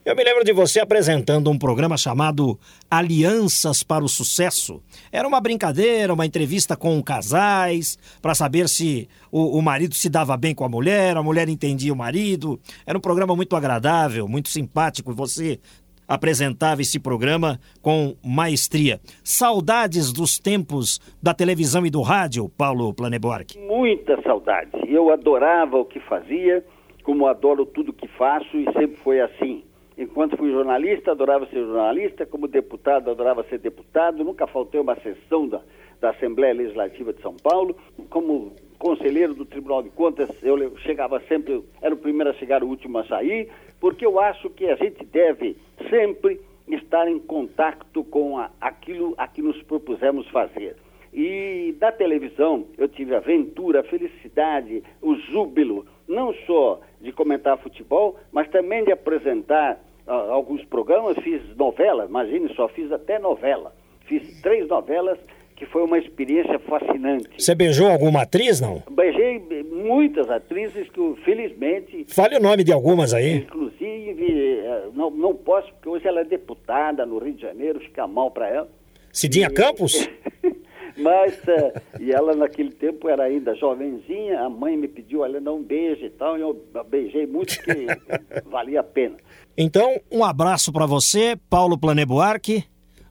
[0.05, 2.57] Eu me lembro de você apresentando um programa chamado
[2.89, 4.81] Alianças para o Sucesso.
[5.11, 10.37] Era uma brincadeira, uma entrevista com casais, para saber se o, o, marido se dava
[10.37, 12.59] bem com a mulher, a mulher entendia o marido.
[12.87, 15.13] Era um programa muito agradável, muito simpático.
[15.13, 15.59] Você
[16.09, 18.99] apresentava esse programa com maestria.
[19.23, 23.59] Saudades dos tempos da televisão e do rádio, Paulo Planeborg?
[23.59, 24.71] Muita saudade.
[24.87, 26.65] Eu adorava o que fazia,
[27.03, 29.63] como adoro tudo que faço e sempre foi assim.
[29.95, 35.47] Enquanto fui jornalista, adorava ser jornalista, como deputado, adorava ser deputado, nunca faltei uma sessão
[35.47, 35.61] da,
[35.99, 37.75] da Assembleia Legislativa de São Paulo.
[38.09, 42.67] Como conselheiro do Tribunal de Contas, eu chegava sempre, era o primeiro a chegar, o
[42.67, 45.57] último a sair, porque eu acho que a gente deve
[45.89, 50.75] sempre estar em contato com a, aquilo a que nos propusemos fazer.
[51.13, 57.57] E da televisão eu tive a aventura, a felicidade, o júbilo, não só de comentar
[57.57, 61.17] futebol, mas também de apresentar uh, alguns programas.
[61.23, 63.73] Fiz novela, imagine só, fiz até novela.
[64.05, 65.19] Fiz três novelas
[65.59, 67.29] que foi uma experiência fascinante.
[67.37, 68.81] Você beijou alguma atriz, não?
[68.89, 72.05] Beijei muitas atrizes que, felizmente...
[72.07, 73.39] Fale o nome de algumas aí.
[73.39, 78.07] Inclusive, eh, não, não posso, porque hoje ela é deputada no Rio de Janeiro, fica
[78.07, 78.69] mal para ela.
[79.11, 79.53] Cidinha e...
[79.53, 80.09] Campos?
[80.97, 85.61] Mas, uh, e ela naquele tempo era ainda jovenzinha, a mãe me pediu, olha, não
[85.61, 86.53] beije e tal, e eu
[86.89, 87.85] beijei muito, que
[88.49, 89.15] valia a pena.
[89.57, 92.63] Então, um abraço para você, Paulo Planebuarque.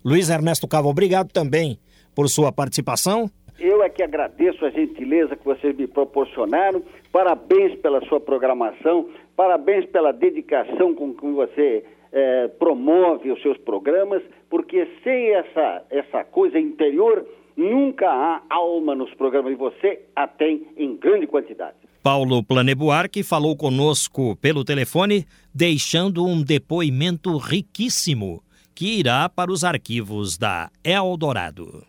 [0.04, 1.78] Luiz Ernesto Cavo, obrigado também
[2.18, 3.31] por sua participação.
[3.61, 6.83] Eu é que agradeço a gentileza que vocês me proporcionaram.
[7.12, 14.21] Parabéns pela sua programação, parabéns pela dedicação com que você eh, promove os seus programas,
[14.50, 17.25] porque sem essa, essa coisa interior,
[17.56, 21.77] nunca há alma nos programas e você a tem em grande quantidade.
[22.02, 28.42] Paulo Planeboar, que falou conosco pelo telefone, deixando um depoimento riquíssimo
[28.75, 31.87] que irá para os arquivos da Eldorado.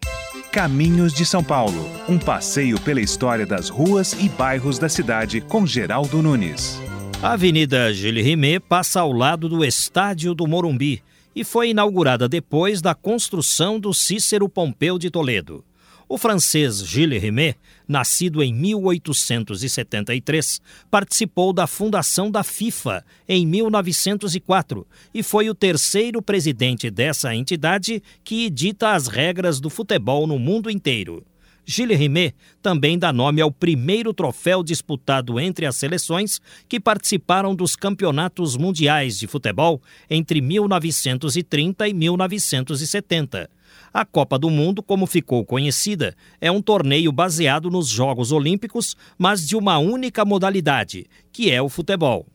[0.60, 5.66] Caminhos de São Paulo, um passeio pela história das ruas e bairros da cidade com
[5.66, 6.82] Geraldo Nunes.
[7.24, 11.02] A Avenida Gilles Rimet passa ao lado do Estádio do Morumbi
[11.34, 15.64] e foi inaugurada depois da construção do Cícero Pompeu de Toledo.
[16.12, 17.56] O francês Gilles Rimet,
[17.88, 26.90] nascido em 1873, participou da fundação da FIFA em 1904 e foi o terceiro presidente
[26.90, 31.24] dessa entidade que edita as regras do futebol no mundo inteiro.
[31.64, 37.76] Gilles Rimet também dá nome ao primeiro troféu disputado entre as seleções que participaram dos
[37.76, 39.80] campeonatos mundiais de futebol
[40.10, 43.59] entre 1930 e 1970
[43.94, 49.48] a Copa do Mundo, como ficou conhecida, é um torneio baseado nos Jogos Olímpicos, mas
[49.48, 52.26] de uma única modalidade, que é o futebol.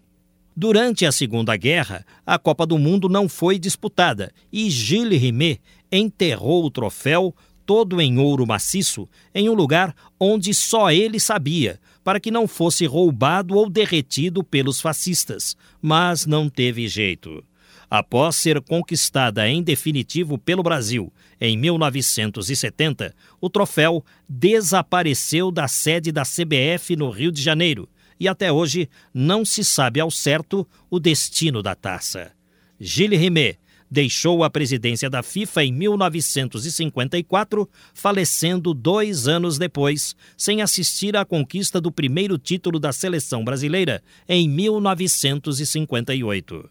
[0.56, 6.64] Durante a Segunda Guerra, a Copa do Mundo não foi disputada e Gilles Rimet enterrou
[6.64, 7.34] o troféu,
[7.66, 12.86] todo em ouro maciço, em um lugar onde só ele sabia, para que não fosse
[12.86, 17.42] roubado ou derretido pelos fascistas, mas não teve jeito.
[17.90, 26.22] Após ser conquistada em definitivo pelo Brasil em 1970, o troféu desapareceu da sede da
[26.22, 31.62] CBF no Rio de Janeiro e até hoje não se sabe ao certo o destino
[31.62, 32.32] da taça.
[32.80, 33.58] Gilles Rimet
[33.90, 41.80] deixou a presidência da FIFA em 1954, falecendo dois anos depois, sem assistir à conquista
[41.80, 46.68] do primeiro título da seleção brasileira em 1958.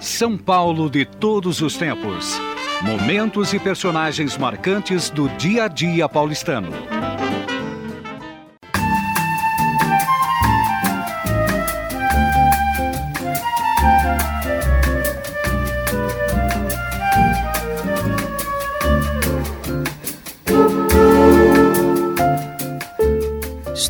[0.00, 2.40] São Paulo de todos os tempos.
[2.80, 6.70] Momentos e personagens marcantes do dia a dia paulistano.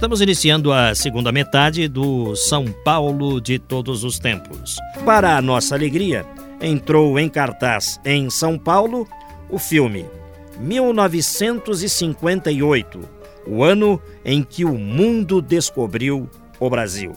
[0.01, 4.79] Estamos iniciando a segunda metade do São Paulo de todos os tempos.
[5.05, 6.25] Para a nossa alegria,
[6.59, 9.07] entrou em cartaz em São Paulo
[9.51, 10.07] o filme
[10.59, 13.01] 1958,
[13.47, 17.13] o ano em que o mundo descobriu o Brasil.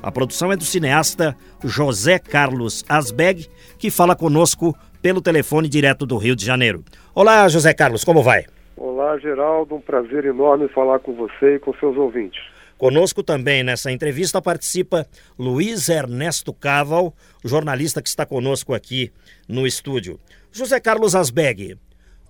[0.00, 6.16] A produção é do cineasta José Carlos Asbeg, que fala conosco pelo telefone direto do
[6.16, 6.84] Rio de Janeiro.
[7.12, 8.44] Olá, José Carlos, como vai?
[8.80, 9.74] Olá, Geraldo.
[9.74, 12.40] Um prazer enorme falar com você e com seus ouvintes.
[12.78, 15.04] Conosco também nessa entrevista participa
[15.36, 17.12] Luiz Ernesto Caval,
[17.44, 19.10] jornalista que está conosco aqui
[19.48, 20.20] no estúdio.
[20.52, 21.76] José Carlos Asbeg,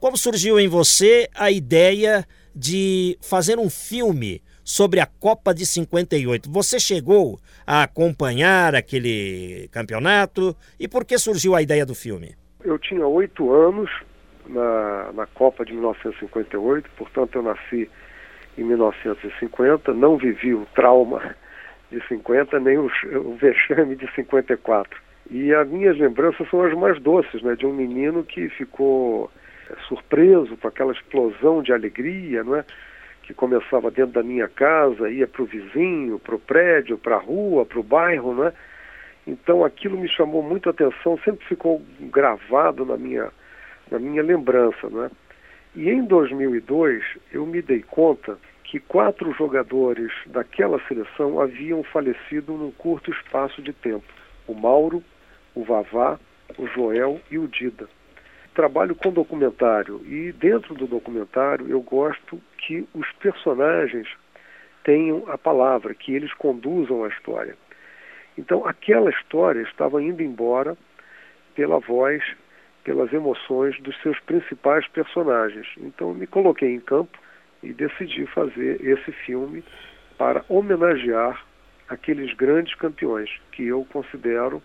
[0.01, 2.25] como surgiu em você a ideia
[2.57, 6.51] de fazer um filme sobre a Copa de 58?
[6.51, 12.35] Você chegou a acompanhar aquele campeonato e por que surgiu a ideia do filme?
[12.65, 13.91] Eu tinha oito anos
[14.49, 17.91] na, na Copa de 1958, portanto eu nasci
[18.57, 21.37] em 1950, não vivi o trauma
[21.91, 25.01] de 50, nem o, o vexame de 54.
[25.31, 29.31] E as minhas lembranças são as mais doces, né, de um menino que ficou
[29.71, 32.65] é, surpreso com aquela explosão de alegria, não é?
[33.29, 37.21] que começava dentro da minha casa, ia para o vizinho, para o prédio, para a
[37.21, 38.55] rua, para o bairro, né?
[39.27, 43.31] Então aquilo me chamou muito a atenção, sempre ficou gravado na minha
[43.91, 45.11] na minha lembrança, né?
[45.75, 52.71] E em 2002 eu me dei conta que quatro jogadores daquela seleção haviam falecido num
[52.73, 54.05] curto espaço de tempo:
[54.47, 55.03] o Mauro,
[55.55, 56.19] o Vavá,
[56.59, 57.89] o Joel e o Dida.
[58.55, 64.09] Trabalho com documentário e dentro do documentário eu gosto que os personagens
[64.83, 67.57] tenham a palavra, que eles conduzam a história.
[68.37, 70.77] Então aquela história estava indo embora
[71.55, 72.23] pela voz
[72.89, 75.67] pelas emoções dos seus principais personagens.
[75.77, 77.19] Então me coloquei em campo
[77.63, 79.63] e decidi fazer esse filme
[80.17, 81.45] para homenagear
[81.87, 84.63] aqueles grandes campeões que eu considero,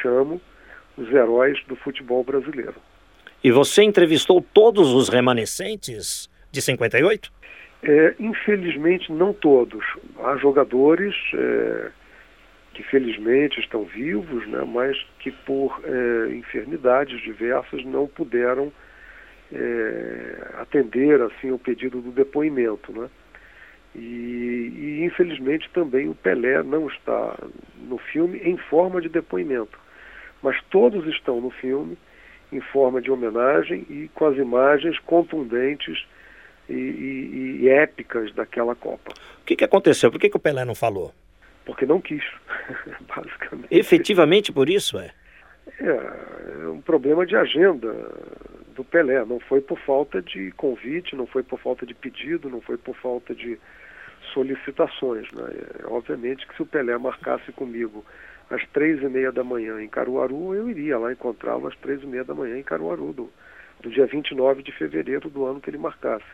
[0.00, 0.40] chamo,
[0.96, 2.76] os heróis do futebol brasileiro.
[3.44, 7.30] E você entrevistou todos os remanescentes de 58?
[7.82, 9.84] É, infelizmente, não todos.
[10.24, 11.90] Há jogadores é,
[12.76, 18.70] que felizmente estão vivos, né, mas que por é, enfermidades diversas não puderam
[19.50, 23.08] é, atender assim o pedido do depoimento, né?
[23.94, 23.98] E,
[24.76, 27.38] e, infelizmente também o Pelé não está
[27.78, 29.78] no filme em forma de depoimento,
[30.42, 31.96] mas todos estão no filme
[32.52, 36.06] em forma de homenagem e com as imagens contundentes
[36.68, 39.14] e, e, e épicas daquela Copa.
[39.40, 40.10] O que, que aconteceu?
[40.10, 41.14] Por que, que o Pelé não falou?
[41.66, 42.24] Porque não quis,
[43.14, 43.68] basicamente.
[43.70, 45.10] Efetivamente por isso, é?
[45.80, 47.92] É, é um problema de agenda
[48.74, 49.24] do Pelé.
[49.24, 52.96] Não foi por falta de convite, não foi por falta de pedido, não foi por
[52.96, 53.58] falta de
[54.32, 55.30] solicitações.
[55.32, 55.44] Né?
[55.80, 58.04] É, obviamente que se o Pelé marcasse comigo
[58.48, 62.06] às três e meia da manhã em Caruaru, eu iria lá encontrá-lo às três e
[62.06, 63.32] meia da manhã em Caruaru, do,
[63.80, 66.24] do dia 29 de fevereiro do ano que ele marcasse.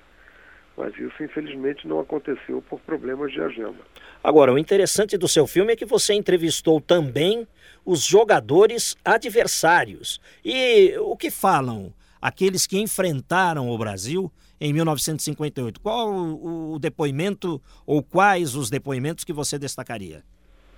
[0.76, 3.78] Mas isso, infelizmente, não aconteceu por problemas de agenda.
[4.24, 7.46] Agora, o interessante do seu filme é que você entrevistou também
[7.84, 10.20] os jogadores adversários.
[10.44, 15.80] E o que falam aqueles que enfrentaram o Brasil em 1958?
[15.80, 20.22] Qual o, depoimento ou quais os depoimentos que você destacaria?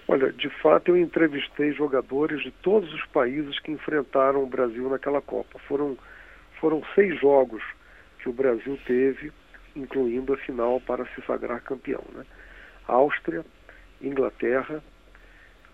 [0.09, 5.20] Olha, de fato eu entrevistei jogadores de todos os países que enfrentaram o Brasil naquela
[5.20, 5.59] Copa.
[5.68, 5.97] Foram,
[6.61, 7.62] foram seis jogos
[8.22, 9.32] que o Brasil teve,
[9.77, 12.05] incluindo a final para se sagrar campeão.
[12.12, 12.25] Né?
[12.87, 13.45] Áustria,
[14.01, 14.83] Inglaterra,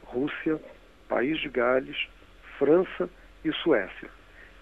[0.04, 0.60] Rússia,
[1.08, 2.08] País de Gales,
[2.58, 3.08] França
[3.44, 4.08] e Suécia.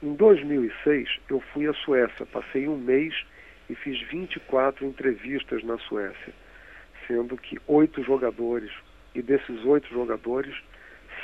[0.02, 3.14] Em 2006, eu fui à Suécia, passei um mês
[3.68, 6.32] e fiz 24 entrevistas na Suécia,
[7.06, 8.70] sendo que oito jogadores,
[9.14, 10.54] e desses oito jogadores,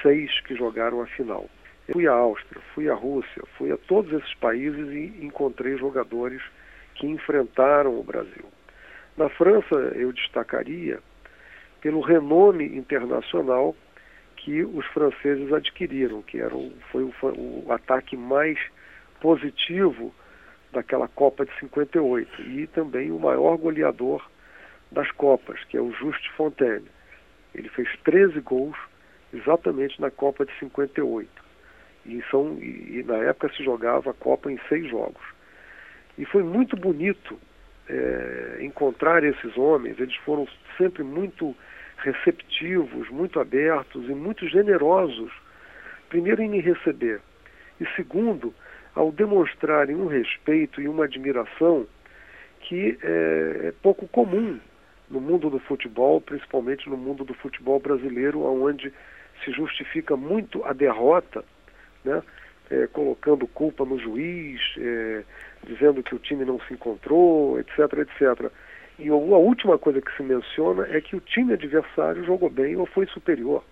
[0.03, 1.49] seis que jogaram a final.
[1.87, 6.43] Eu fui à Áustria, fui à Rússia, fui a todos esses países e encontrei jogadores
[7.05, 8.46] que enfrentaram o Brasil.
[9.16, 11.00] Na França, eu destacaria
[11.82, 13.76] pelo renome internacional
[14.36, 17.12] que os franceses adquiriram, que era o, foi o,
[17.66, 18.59] o ataque mais
[19.20, 20.14] positivo
[20.72, 24.26] daquela Copa de 58 e também o maior goleador
[24.90, 26.88] das Copas, que é o Juste Fontaine.
[27.55, 28.76] Ele fez 13 gols
[29.32, 31.28] exatamente na Copa de 58.
[32.07, 35.34] E, são, e, e na época se jogava a Copa em seis jogos.
[36.19, 37.39] E foi muito bonito
[37.89, 40.47] é, encontrar esses homens, eles foram
[40.79, 41.55] sempre muito
[41.99, 45.33] receptivos, muito abertos e muito generosos,
[46.09, 47.21] primeiro em me receber,
[47.81, 48.55] e segundo,
[48.95, 51.87] ao demonstrarem um respeito e uma admiração
[52.61, 54.59] que é, é pouco comum
[55.11, 58.93] no mundo do futebol, principalmente no mundo do futebol brasileiro, onde
[59.45, 61.45] se justifica muito a derrota,
[62.05, 62.23] né?
[62.71, 65.23] É, colocando culpa no juiz, é,
[65.65, 68.51] dizendo que o time não se encontrou, etc, etc.
[68.99, 72.87] E a última coisa que se menciona é que o time adversário jogou bem ou
[72.87, 73.65] foi superior.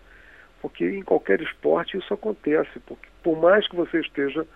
[0.61, 4.47] Porque em qualquer esporte isso acontece, porque por mais que você esteja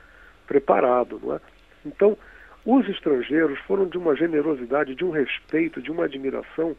[0.47, 1.41] preparado, não é?
[1.85, 2.17] Então,
[2.65, 6.77] os estrangeiros foram de uma generosidade, de um respeito, de uma admiração.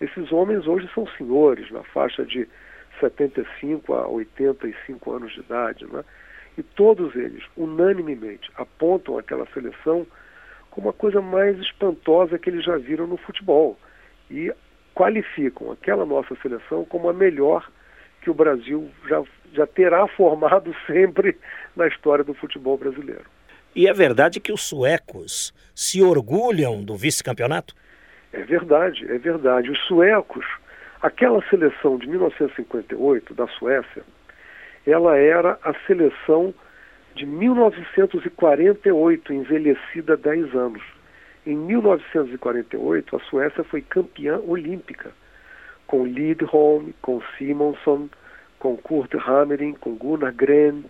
[0.00, 2.46] Esses homens hoje são senhores, na faixa de
[3.00, 6.04] 75 a 85 anos de idade, não é?
[6.56, 10.06] E todos eles, unanimemente, apontam aquela seleção
[10.70, 13.78] como a coisa mais espantosa que eles já viram no futebol.
[14.30, 14.52] E
[14.94, 17.70] qualificam aquela nossa seleção como a melhor
[18.20, 19.22] que o Brasil já,
[19.52, 21.36] já terá formado sempre
[21.76, 23.24] na história do futebol brasileiro.
[23.74, 27.74] E é verdade que os suecos se orgulham do vice-campeonato?
[28.32, 29.70] É verdade, é verdade.
[29.70, 30.44] Os suecos,
[31.00, 34.02] aquela seleção de 1958 da Suécia,
[34.86, 36.54] ela era a seleção
[37.14, 40.82] de 1948, envelhecida 10 anos.
[41.46, 45.10] Em 1948, a Suécia foi campeã olímpica,
[45.86, 48.08] com Lidholm, com Simonsson,
[48.58, 50.84] com Kurt Hammering, com Gunnar Gren,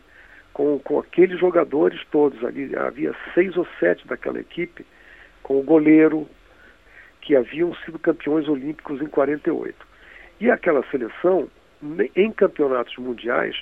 [0.52, 2.44] com, com aqueles jogadores todos.
[2.44, 4.86] Ali havia seis ou sete daquela equipe,
[5.42, 6.28] com o goleiro,
[7.22, 9.74] que haviam sido campeões olímpicos em 48.
[10.40, 11.48] E aquela seleção,
[12.14, 13.56] em campeonatos mundiais,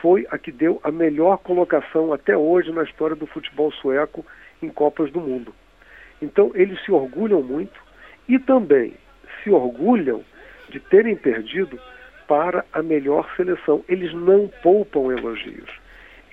[0.00, 4.24] foi a que deu a melhor colocação até hoje na história do futebol sueco
[4.62, 5.54] em Copas do Mundo.
[6.20, 7.80] Então, eles se orgulham muito
[8.28, 8.94] e também
[9.42, 10.24] se orgulham
[10.68, 11.78] de terem perdido
[12.26, 13.84] para a melhor seleção.
[13.88, 15.70] Eles não poupam elogios.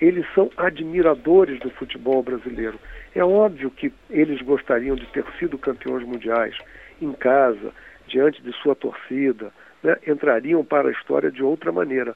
[0.00, 2.78] Eles são admiradores do futebol brasileiro.
[3.14, 6.54] É óbvio que eles gostariam de ter sido campeões mundiais
[7.00, 7.72] em casa,
[8.06, 9.50] diante de sua torcida,
[9.82, 9.96] né?
[10.06, 12.14] entrariam para a história de outra maneira.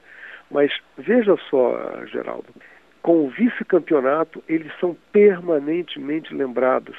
[0.51, 2.53] Mas veja só, Geraldo,
[3.01, 6.95] com o vice-campeonato, eles são permanentemente lembrados.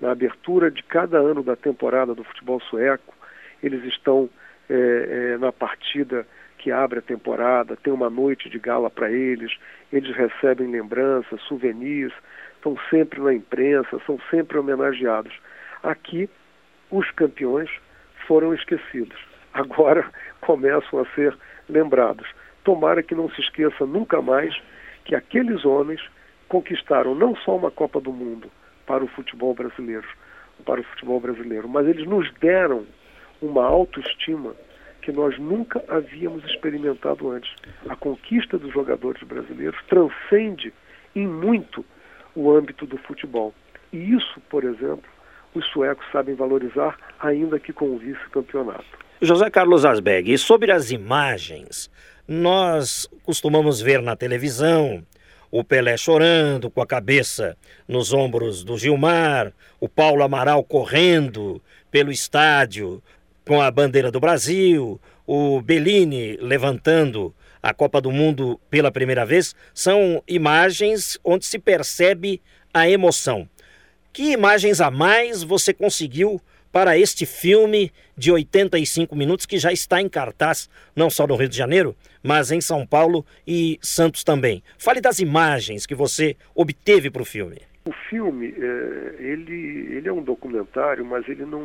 [0.00, 3.14] Na abertura de cada ano da temporada do futebol sueco,
[3.62, 4.28] eles estão
[4.68, 6.26] é, é, na partida
[6.58, 9.52] que abre a temporada, tem uma noite de gala para eles,
[9.92, 12.12] eles recebem lembranças, souvenirs,
[12.56, 15.32] estão sempre na imprensa, são sempre homenageados.
[15.82, 16.28] Aqui,
[16.90, 17.70] os campeões
[18.26, 19.18] foram esquecidos.
[19.52, 21.36] Agora começam a ser
[21.68, 22.26] lembrados.
[22.64, 24.54] Tomara que não se esqueça nunca mais
[25.04, 26.00] que aqueles homens
[26.48, 28.50] conquistaram não só uma Copa do Mundo
[28.86, 30.06] para o futebol brasileiro,
[30.64, 32.84] para o futebol brasileiro, mas eles nos deram
[33.40, 34.54] uma autoestima
[35.02, 37.52] que nós nunca havíamos experimentado antes.
[37.88, 40.72] A conquista dos jogadores brasileiros transcende
[41.14, 41.84] em muito
[42.34, 43.54] o âmbito do futebol.
[43.92, 45.04] E isso, por exemplo,
[45.54, 48.84] os suecos sabem valorizar, ainda que com o vice-campeonato.
[49.20, 51.90] José Carlos Asbeg, e sobre as imagens,
[52.26, 55.04] nós costumamos ver na televisão
[55.50, 57.56] o Pelé chorando com a cabeça
[57.86, 63.02] nos ombros do Gilmar, o Paulo Amaral correndo pelo estádio
[63.46, 69.54] com a bandeira do Brasil, o Bellini levantando a Copa do Mundo pela primeira vez,
[69.72, 73.48] são imagens onde se percebe a emoção.
[74.12, 76.40] Que imagens a mais você conseguiu
[76.74, 81.48] para este filme de 85 minutos que já está em cartaz, não só no Rio
[81.48, 84.60] de Janeiro, mas em São Paulo e Santos também?
[84.76, 87.58] Fale das imagens que você obteve para o filme.
[87.84, 91.62] O filme, é, ele, ele é um documentário, mas ele não,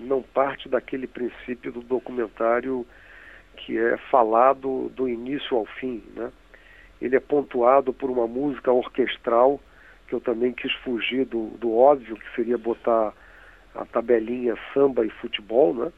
[0.00, 2.84] não parte daquele princípio do documentário
[3.56, 6.32] que é falado do início ao fim, né?
[7.00, 9.60] Ele é pontuado por uma música orquestral,
[10.08, 13.14] que eu também quis fugir do, do óbvio, que seria botar
[13.74, 15.92] a tabelinha samba e futebol, né?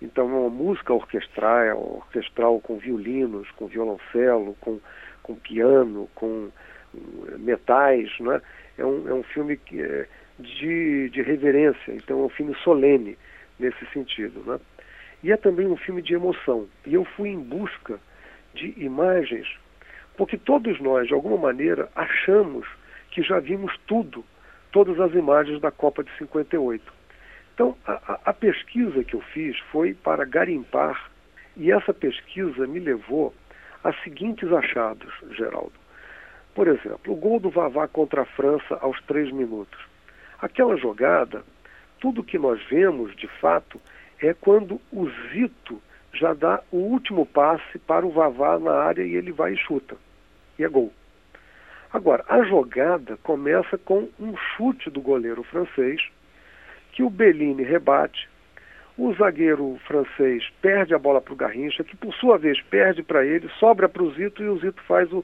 [0.00, 4.78] Então é uma música orquestral, orquestral com violinos, com violoncelo, com,
[5.22, 6.50] com piano, com
[6.94, 8.42] eh, metais, né?
[8.76, 10.06] É um, é um filme que é
[10.38, 13.16] de, de reverência, então é um filme solene
[13.58, 14.60] nesse sentido, né?
[15.22, 16.68] E é também um filme de emoção.
[16.86, 17.98] E eu fui em busca
[18.54, 19.48] de imagens,
[20.16, 22.66] porque todos nós, de alguma maneira, achamos
[23.10, 24.22] que já vimos tudo,
[24.70, 26.95] todas as imagens da Copa de 58.
[27.56, 31.10] Então, a, a pesquisa que eu fiz foi para garimpar,
[31.56, 33.32] e essa pesquisa me levou
[33.82, 35.72] a seguintes achados, Geraldo.
[36.54, 39.80] Por exemplo, o gol do Vavá contra a França aos três minutos.
[40.38, 41.42] Aquela jogada,
[41.98, 43.80] tudo que nós vemos, de fato,
[44.20, 45.80] é quando o Zito
[46.12, 49.96] já dá o último passe para o Vavá na área e ele vai e chuta.
[50.58, 50.92] E é gol.
[51.90, 56.02] Agora, a jogada começa com um chute do goleiro francês,
[56.96, 58.26] que o Bellini rebate,
[58.96, 63.22] o zagueiro francês perde a bola para o Garrincha, que por sua vez perde para
[63.22, 65.22] ele, sobra para o Zito e o Zito faz o,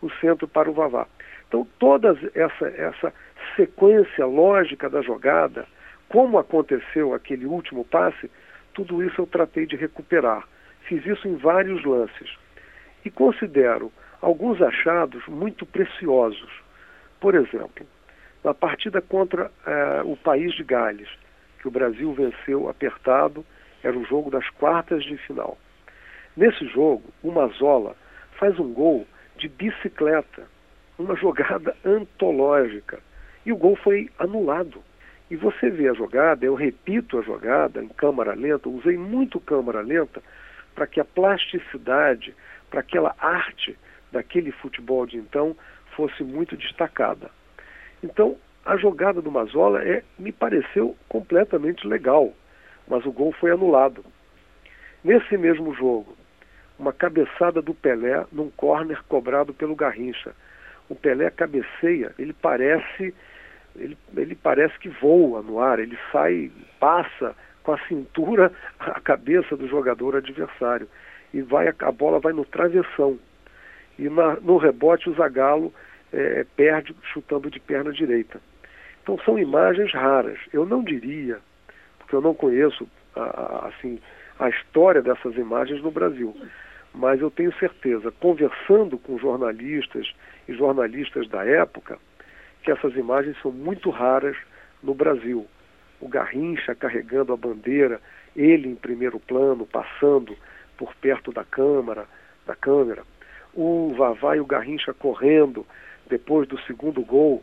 [0.00, 1.06] o centro para o Vavá.
[1.46, 3.12] Então, toda essa, essa
[3.54, 5.66] sequência lógica da jogada,
[6.08, 8.30] como aconteceu aquele último passe,
[8.72, 10.48] tudo isso eu tratei de recuperar.
[10.88, 12.38] Fiz isso em vários lances.
[13.04, 13.92] E considero
[14.22, 16.50] alguns achados muito preciosos.
[17.20, 17.86] Por exemplo,
[18.42, 21.08] na partida contra eh, o país de Gales,
[21.60, 23.44] que o Brasil venceu apertado,
[23.82, 25.56] era o jogo das quartas de final.
[26.36, 27.94] Nesse jogo, o Mazola
[28.38, 30.46] faz um gol de bicicleta,
[30.98, 32.98] uma jogada antológica,
[33.46, 34.82] e o gol foi anulado.
[35.30, 39.80] E você vê a jogada, eu repito a jogada em câmara lenta, usei muito câmara
[39.80, 40.22] lenta
[40.74, 42.34] para que a plasticidade,
[42.70, 43.78] para aquela arte
[44.10, 45.56] daquele futebol de então
[45.96, 47.30] fosse muito destacada.
[48.02, 52.32] Então, a jogada do Mazola é, me pareceu completamente legal,
[52.88, 54.04] mas o gol foi anulado.
[55.04, 56.16] Nesse mesmo jogo,
[56.78, 60.32] uma cabeçada do Pelé num córner cobrado pelo Garrincha.
[60.88, 63.14] O Pelé cabeceia, ele parece
[63.76, 69.56] ele, ele parece que voa no ar, ele sai, passa com a cintura a cabeça
[69.56, 70.88] do jogador adversário
[71.32, 73.18] e vai a, bola vai no travessão
[73.98, 75.72] e na, no rebote o Zagallo
[76.12, 78.40] é, perde chutando de perna direita.
[79.02, 80.38] Então são imagens raras.
[80.52, 81.38] Eu não diria,
[81.98, 84.00] porque eu não conheço a, a, assim
[84.38, 86.34] a história dessas imagens no Brasil,
[86.94, 90.12] mas eu tenho certeza, conversando com jornalistas
[90.48, 91.98] e jornalistas da época,
[92.62, 94.36] que essas imagens são muito raras
[94.82, 95.46] no Brasil.
[96.00, 98.00] O Garrincha carregando a bandeira,
[98.34, 100.36] ele em primeiro plano, passando
[100.76, 102.06] por perto da câmara,
[102.46, 103.04] da câmera.
[103.54, 105.66] O Vavá e o Garrincha correndo
[106.08, 107.42] depois do segundo gol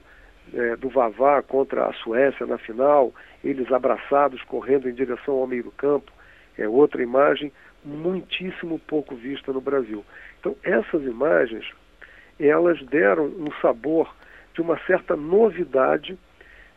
[0.54, 5.64] é, do Vavá contra a Suécia na final, eles abraçados correndo em direção ao meio
[5.64, 6.12] do campo.
[6.58, 7.52] É outra imagem
[7.84, 10.04] muitíssimo pouco vista no Brasil.
[10.40, 11.66] Então essas imagens,
[12.40, 14.14] elas deram um sabor
[14.54, 16.18] de uma certa novidade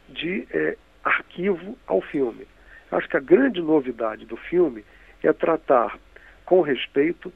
[0.08, 2.46] de é, arquivo ao filme.
[2.90, 4.84] Acho que a grande novidade do filme
[5.22, 5.98] é tratar
[6.44, 7.32] com respeito,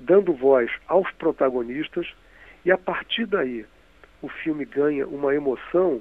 [0.00, 2.06] dando voz aos protagonistas,
[2.64, 3.64] e a partir daí
[4.22, 6.00] o filme ganha uma emoção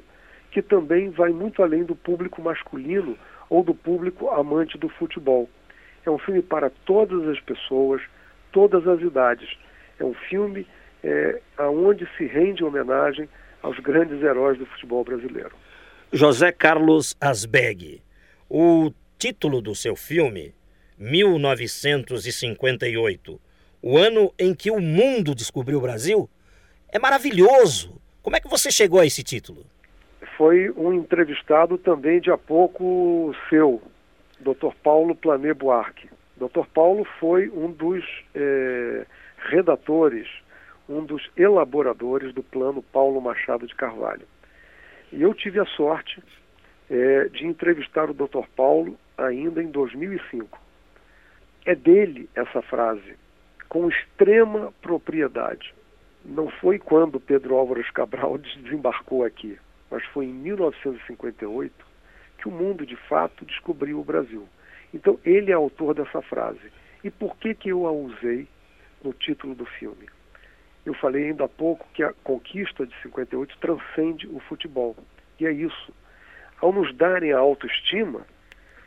[0.51, 3.17] que também vai muito além do público masculino
[3.49, 5.49] ou do público amante do futebol.
[6.05, 8.01] É um filme para todas as pessoas,
[8.51, 9.49] todas as idades.
[9.99, 10.65] É um filme
[11.03, 13.27] é, aonde se rende homenagem
[13.61, 15.51] aos grandes heróis do futebol brasileiro.
[16.11, 18.01] José Carlos Asbeg,
[18.49, 20.53] o título do seu filme,
[20.97, 23.39] 1958,
[23.81, 26.29] o ano em que o mundo descobriu o Brasil,
[26.89, 27.99] é maravilhoso.
[28.25, 29.63] Como é que você chegou a esse título?
[30.35, 33.79] Foi um entrevistado também de há pouco seu,
[34.39, 34.73] Dr.
[34.81, 36.09] Paulo Plané Buarque.
[36.35, 36.65] Dr.
[36.73, 38.03] Paulo foi um dos
[38.33, 39.05] eh,
[39.37, 40.27] redatores,
[40.89, 44.25] um dos elaboradores do plano Paulo Machado de Carvalho.
[45.13, 46.19] E eu tive a sorte
[46.89, 48.47] é, de entrevistar o Dr.
[48.55, 50.59] Paulo ainda em 2005.
[51.63, 53.13] É dele essa frase,
[53.69, 55.75] com extrema propriedade.
[56.25, 59.59] Não foi quando Pedro Álvares Cabral desembarcou aqui,
[59.91, 61.73] mas foi em 1958
[62.37, 64.47] que o mundo de fato descobriu o Brasil.
[64.93, 66.71] Então ele é autor dessa frase.
[67.03, 68.47] E por que que eu a usei
[69.03, 70.09] no título do filme?
[70.85, 74.95] Eu falei ainda há pouco que a conquista de 58 transcende o futebol.
[75.39, 75.93] E é isso.
[76.61, 78.25] Ao nos darem a autoestima,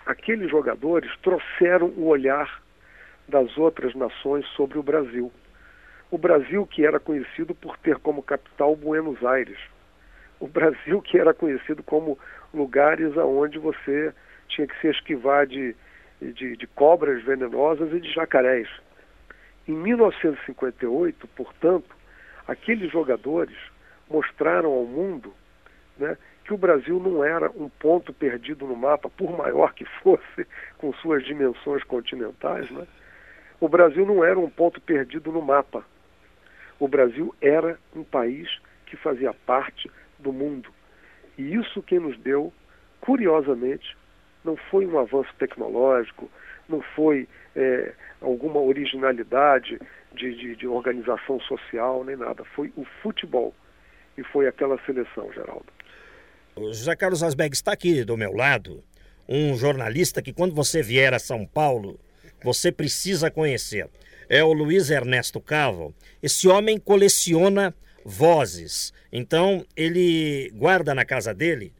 [0.07, 2.63] aqueles jogadores trouxeram o olhar
[3.29, 5.31] das outras nações sobre o Brasil.
[6.11, 9.59] O Brasil que era conhecido por ter como capital Buenos Aires.
[10.41, 12.19] O Brasil que era conhecido como
[12.53, 14.13] lugares aonde você
[14.49, 15.77] tinha que se esquivar de,
[16.21, 18.69] de, de cobras venenosas e de jacarés.
[19.67, 21.95] Em 1958, portanto,
[22.47, 23.57] aqueles jogadores
[24.09, 25.35] mostraram ao mundo
[25.99, 30.47] né, que o Brasil não era um ponto perdido no mapa, por maior que fosse,
[30.79, 32.71] com suas dimensões continentais.
[32.71, 32.87] Né?
[33.61, 35.85] O Brasil não era um ponto perdido no mapa.
[36.79, 38.49] O Brasil era um país
[38.87, 40.71] que fazia parte do mundo.
[41.37, 42.53] E isso que nos deu,
[43.01, 43.97] curiosamente,
[44.45, 46.31] não foi um avanço tecnológico,
[46.69, 49.79] não foi é, alguma originalidade
[50.13, 52.45] de, de, de, organização social, nem nada.
[52.45, 53.55] Foi o futebol.
[54.17, 55.67] E foi aquela seleção, Geraldo.
[56.57, 58.83] O José Carlos Asbeg está aqui do meu lado,
[59.29, 62.01] um jornalista que, quando você vier a São Paulo,
[62.43, 63.89] você precisa conhecer.
[64.29, 65.95] É o Luiz Ernesto Cavo.
[66.23, 67.75] Esse homem coleciona
[68.05, 68.93] vozes.
[69.11, 71.73] Então, ele guarda na casa dele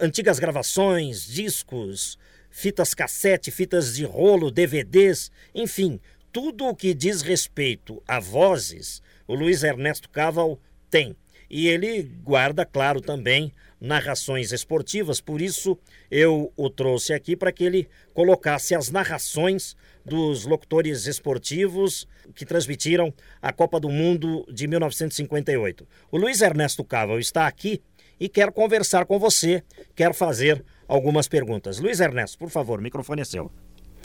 [0.00, 2.18] antigas gravações, discos,
[2.50, 6.00] fitas cassete, fitas de rolo, DVDs, enfim,
[6.32, 11.16] tudo o que diz respeito a vozes, o Luiz Ernesto Caval tem.
[11.48, 15.78] E ele guarda, claro, também narrações esportivas, por isso
[16.10, 19.76] eu o trouxe aqui para que ele colocasse as narrações
[20.06, 25.86] dos locutores esportivos que transmitiram a Copa do Mundo de 1958.
[26.12, 27.82] O Luiz Ernesto Caval está aqui
[28.18, 29.64] e quer conversar com você,
[29.96, 31.80] quer fazer algumas perguntas.
[31.80, 33.50] Luiz Ernesto, por favor, o microfone é seu.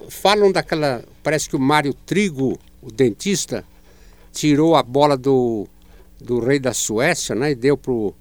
[0.10, 1.04] Falam daquela.
[1.22, 3.64] Parece que o Mário Trigo, o dentista,
[4.32, 5.68] tirou a bola do,
[6.20, 8.16] do rei da Suécia né, e deu para o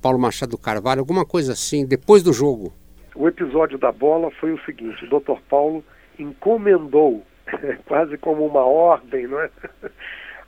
[0.00, 2.72] Paulo Machado Carvalho, alguma coisa assim, depois do jogo.
[3.14, 5.38] O episódio da bola foi o seguinte: o Dr.
[5.50, 5.84] Paulo
[6.18, 7.24] encomendou,
[7.86, 9.50] quase como uma ordem, não é?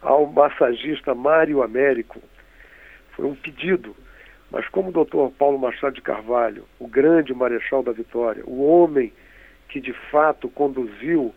[0.03, 2.21] ao massagista Mário Américo.
[3.13, 3.97] Foi um pedido
[4.51, 9.13] mas como o doutor Paulo Machado de Carvalho, o grande marechal da Vitória, o homem
[9.69, 11.35] que de fato conduziu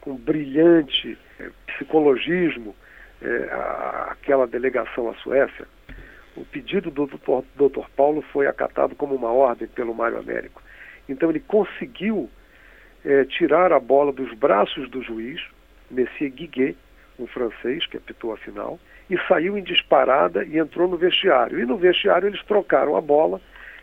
[0.00, 2.74] com brilhante é, psicologismo
[3.20, 5.66] é, a, aquela delegação à Suécia,
[6.36, 10.62] o pedido do doutor, doutor Paulo foi acatado como uma ordem pelo Mário Américo.
[11.08, 12.30] Então ele conseguiu
[13.04, 15.40] é, tirar a bola dos braços do juiz,
[15.90, 16.76] Messier Guiguet,
[17.18, 18.78] um francês que apitou a final,
[19.10, 21.58] e saiu em disparada e entrou no vestiário.
[21.58, 23.40] E no vestiário eles trocaram a bola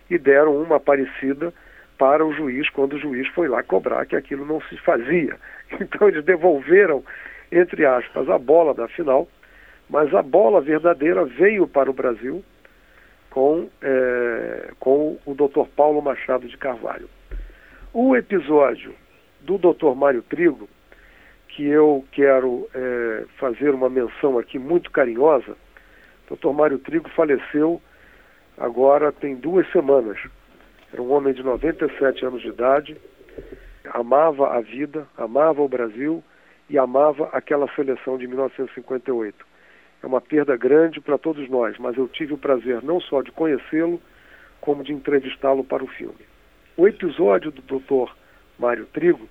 [0.09, 1.53] e deram uma parecida
[1.97, 5.37] para o juiz quando o juiz foi lá cobrar que aquilo não se fazia.
[5.79, 7.03] Então eles devolveram,
[7.51, 9.27] entre aspas, a bola da final,
[9.87, 12.43] mas a bola verdadeira veio para o Brasil
[13.29, 15.69] com, é, com o Dr.
[15.75, 17.07] Paulo Machado de Carvalho.
[17.93, 18.95] O episódio
[19.41, 19.95] do Dr.
[19.95, 20.67] Mário Trigo
[21.49, 25.57] que eu quero é, fazer uma menção aqui muito carinhosa.
[26.29, 26.51] Dr.
[26.53, 27.81] Mário Trigo faleceu
[28.57, 30.17] agora tem duas semanas.
[30.93, 32.97] Era um homem de 97 anos de idade,
[33.93, 36.23] amava a vida, amava o Brasil
[36.69, 39.45] e amava aquela seleção de 1958.
[40.01, 43.31] É uma perda grande para todos nós, mas eu tive o prazer não só de
[43.31, 44.01] conhecê-lo,
[44.61, 46.25] como de entrevistá-lo para o filme.
[46.77, 48.11] O episódio do Dr.
[48.59, 49.27] Mário Trigo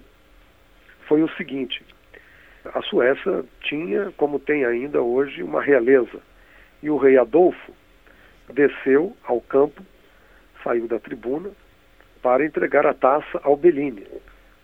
[1.07, 1.85] foi o seguinte:
[2.65, 6.21] a Suécia tinha, como tem ainda hoje, uma realeza.
[6.83, 7.73] E o rei Adolfo
[8.53, 9.83] desceu ao campo,
[10.65, 11.51] saiu da tribuna,
[12.23, 14.07] para entregar a taça ao Bellini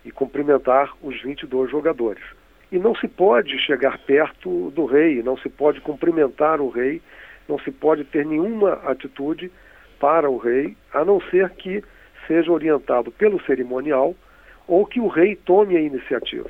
[0.03, 2.23] e cumprimentar os 22 jogadores.
[2.71, 7.01] E não se pode chegar perto do rei, não se pode cumprimentar o rei,
[7.47, 9.51] não se pode ter nenhuma atitude
[9.99, 11.83] para o rei, a não ser que
[12.27, 14.15] seja orientado pelo cerimonial
[14.67, 16.49] ou que o rei tome a iniciativa.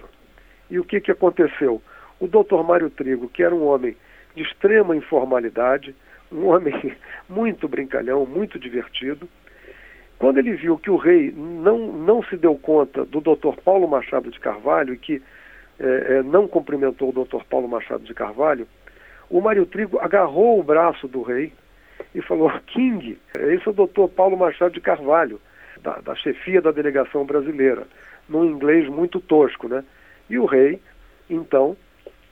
[0.69, 1.81] E o que, que aconteceu?
[2.19, 3.95] O doutor Mário Trigo, que era um homem
[4.35, 5.95] de extrema informalidade,
[6.31, 6.95] um homem
[7.29, 9.27] muito brincalhão, muito divertido,
[10.17, 14.31] quando ele viu que o rei não, não se deu conta do doutor Paulo Machado
[14.31, 15.21] de Carvalho e que
[15.77, 18.65] é, é, não cumprimentou o doutor Paulo Machado de Carvalho,
[19.29, 21.51] o Mário Trigo agarrou o braço do rei
[22.13, 25.39] e falou: King, esse é o doutor Paulo Machado de Carvalho,
[25.85, 27.87] da, da chefia da delegação brasileira,
[28.27, 29.83] num inglês muito tosco, né?
[30.27, 30.81] E o rei,
[31.29, 31.77] então,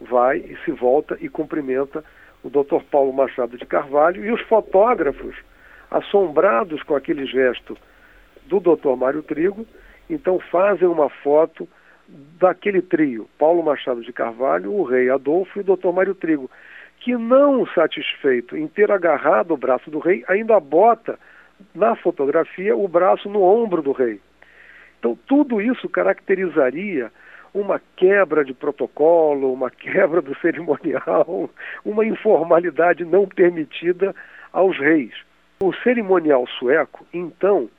[0.01, 2.03] vai e se volta e cumprimenta
[2.43, 5.35] o doutor Paulo Machado de Carvalho e os fotógrafos,
[5.91, 7.77] assombrados com aquele gesto
[8.47, 9.65] do doutor Mário Trigo,
[10.09, 11.69] então fazem uma foto
[12.07, 16.49] daquele trio, Paulo Machado de Carvalho, o rei Adolfo e o doutor Mário Trigo,
[16.99, 21.19] que não satisfeito em ter agarrado o braço do rei, ainda bota
[21.73, 24.19] na fotografia o braço no ombro do rei.
[24.99, 27.11] Então tudo isso caracterizaria
[27.53, 31.49] uma quebra de protocolo, uma quebra do cerimonial,
[31.85, 34.15] uma informalidade não permitida
[34.51, 35.13] aos reis.
[35.61, 37.69] O cerimonial sueco, então,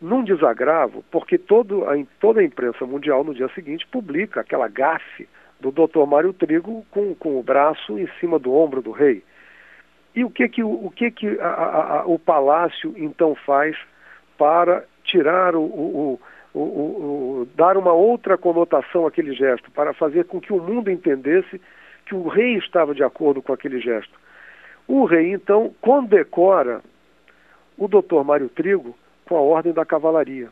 [0.00, 1.84] num desagravo, porque todo
[2.20, 5.28] toda a imprensa mundial no dia seguinte publica aquela gafe
[5.60, 6.06] do Dr.
[6.06, 9.22] Mário Trigo com, com o braço em cima do ombro do rei.
[10.18, 13.76] E o que que, o, que, que a, a, a, o palácio então faz
[14.36, 16.20] para tirar o, o,
[16.52, 21.60] o, o, dar uma outra conotação àquele gesto, para fazer com que o mundo entendesse
[22.04, 24.12] que o rei estava de acordo com aquele gesto?
[24.88, 26.80] O rei então condecora
[27.76, 30.48] o doutor Mário Trigo com a Ordem da Cavalaria.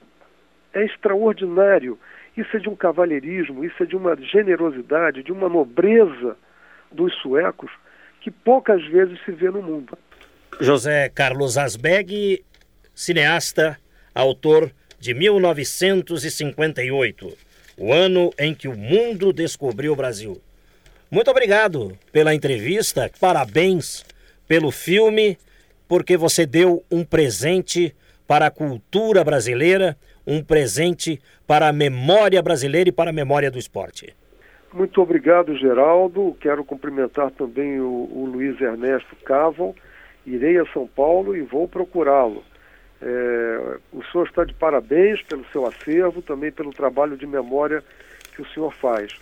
[0.74, 1.98] É extraordinário.
[2.36, 6.36] Isso é de um cavalheirismo, isso é de uma generosidade, de uma nobreza
[6.92, 7.72] dos suecos
[8.26, 9.96] que poucas vezes se vê no mundo.
[10.60, 12.44] José Carlos Asbeg,
[12.92, 13.78] cineasta,
[14.12, 17.38] autor de 1958,
[17.78, 20.42] o ano em que o mundo descobriu o Brasil.
[21.08, 24.04] Muito obrigado pela entrevista, parabéns
[24.48, 25.38] pelo filme,
[25.86, 27.94] porque você deu um presente
[28.26, 29.96] para a cultura brasileira,
[30.26, 34.12] um presente para a memória brasileira e para a memória do esporte.
[34.72, 36.36] Muito obrigado, Geraldo.
[36.40, 39.74] Quero cumprimentar também o, o Luiz Ernesto Caval.
[40.26, 42.42] Irei a São Paulo e vou procurá-lo.
[43.00, 47.82] É, o senhor está de parabéns pelo seu acervo, também pelo trabalho de memória
[48.34, 49.12] que o senhor faz.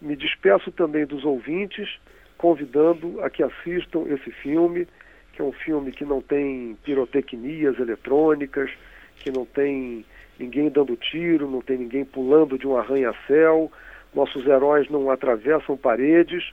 [0.00, 1.98] Me despeço também dos ouvintes,
[2.38, 4.86] convidando a que assistam esse filme
[5.32, 8.70] que é um filme que não tem pirotecnias eletrônicas,
[9.16, 10.04] que não tem
[10.38, 13.70] ninguém dando tiro, não tem ninguém pulando de um arranha-céu,
[14.14, 16.52] nossos heróis não atravessam paredes,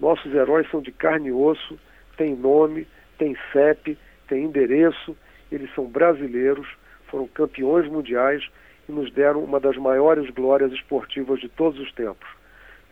[0.00, 1.78] nossos heróis são de carne e osso,
[2.16, 2.86] têm nome,
[3.18, 5.16] têm CEP, têm endereço,
[5.50, 6.66] eles são brasileiros,
[7.08, 8.42] foram campeões mundiais
[8.88, 12.28] e nos deram uma das maiores glórias esportivas de todos os tempos.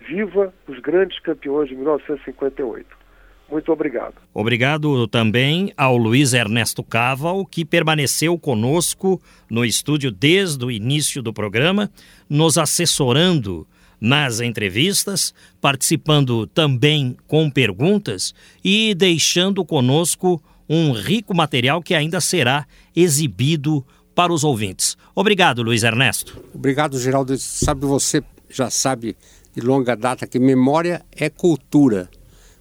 [0.07, 3.05] Viva os grandes campeões de 1958!
[3.51, 4.15] Muito obrigado.
[4.33, 11.33] Obrigado também ao Luiz Ernesto Caval, que permaneceu conosco no estúdio desde o início do
[11.33, 11.91] programa,
[12.29, 13.67] nos assessorando
[14.05, 15.33] nas entrevistas,
[15.63, 23.83] participando também com perguntas e deixando conosco um rico material que ainda será exibido
[24.15, 24.95] para os ouvintes.
[25.15, 26.39] Obrigado, Luiz Ernesto.
[26.55, 27.35] Obrigado, Geraldo.
[27.39, 29.17] Sabe, você já sabe
[29.55, 32.11] de longa data que memória é cultura.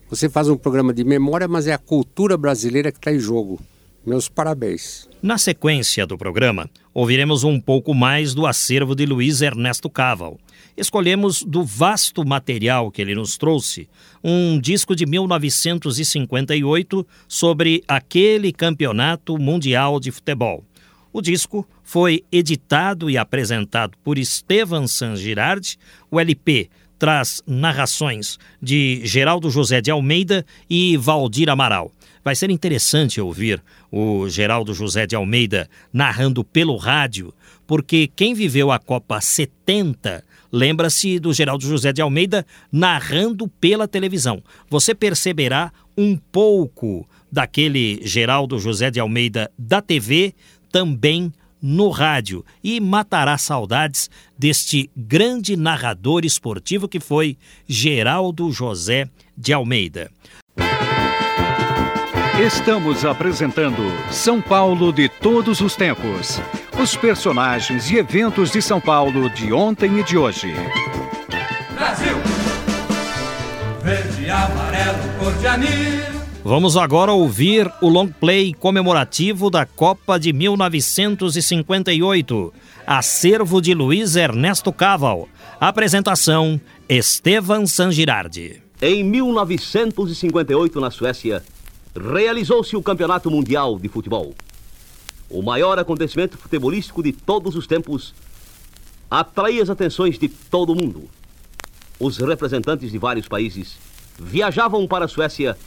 [0.09, 3.59] Você faz um programa de memória, mas é a cultura brasileira que está em jogo.
[4.05, 5.07] Meus parabéns.
[5.21, 10.37] Na sequência do programa, ouviremos um pouco mais do acervo de Luiz Ernesto Caval.
[10.75, 13.87] Escolhemos do vasto material que ele nos trouxe
[14.21, 20.65] um disco de 1958 sobre aquele campeonato mundial de futebol.
[21.13, 25.77] O disco foi editado e apresentado por Estevan San Girardi,
[26.11, 26.69] o LP
[27.03, 31.91] traz narrações de Geraldo José de Almeida e Valdir Amaral.
[32.23, 33.61] Vai ser interessante ouvir
[33.95, 37.31] o Geraldo José de Almeida narrando pelo rádio,
[37.67, 44.41] porque quem viveu a Copa 70 lembra-se do Geraldo José de Almeida narrando pela televisão.
[44.67, 50.33] Você perceberá um pouco daquele Geraldo José de Almeida da TV
[50.71, 51.31] também
[51.61, 57.37] no rádio e matará saudades deste grande narrador esportivo que foi
[57.67, 60.09] Geraldo José de Almeida.
[62.41, 66.41] Estamos apresentando São Paulo de todos os tempos.
[66.81, 70.51] Os personagens e eventos de São Paulo de ontem e de hoje.
[71.75, 72.15] Brasil!
[73.83, 75.69] Verde, amarelo, cor de anil
[76.43, 82.51] Vamos agora ouvir o long play comemorativo da Copa de 1958,
[82.87, 85.29] acervo de Luiz Ernesto Caval.
[85.59, 86.59] Apresentação:
[86.89, 88.59] Estevan Sangirardi.
[88.81, 91.43] Em 1958, na Suécia,
[91.95, 94.33] realizou-se o Campeonato Mundial de Futebol.
[95.29, 98.13] O maior acontecimento futebolístico de todos os tempos
[99.09, 101.09] atraía as atenções de todo o mundo.
[101.99, 103.77] Os representantes de vários países
[104.17, 105.57] viajavam para a Suécia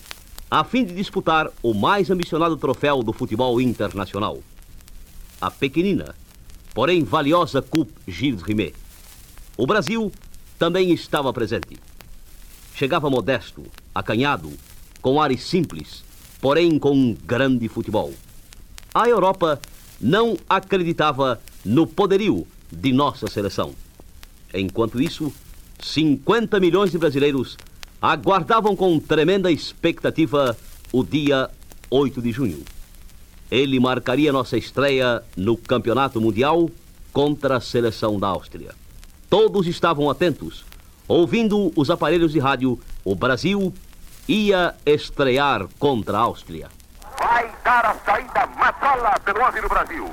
[0.51, 4.43] a fim de disputar o mais ambicionado troféu do futebol internacional.
[5.41, 6.15] A pequenina,
[6.75, 8.75] porém valiosa Coupe Gilles Rimet.
[9.57, 10.13] O Brasil
[10.59, 11.79] também estava presente.
[12.75, 13.65] Chegava modesto,
[13.95, 14.53] acanhado,
[15.01, 16.06] com ares simples,
[16.41, 18.13] porém com um grande futebol.
[18.95, 19.61] A Europa
[20.01, 23.75] não acreditava no poderio de nossa seleção.
[24.55, 25.33] Enquanto isso,
[25.83, 27.57] 50 milhões de brasileiros
[28.01, 30.57] aguardavam com tremenda expectativa
[30.93, 31.51] o dia
[31.91, 32.63] 8 de junho.
[33.51, 36.71] Ele marcaria nossa estreia no Campeonato Mundial
[37.13, 38.75] contra a seleção da Áustria.
[39.31, 40.65] Todos estavam atentos,
[41.09, 42.79] ouvindo os aparelhos de rádio.
[43.05, 43.73] O Brasil
[44.29, 46.69] ia estrear contra a Áustria.
[47.19, 50.11] Vai dar a saída Mazzola pelo 11 do Brasil.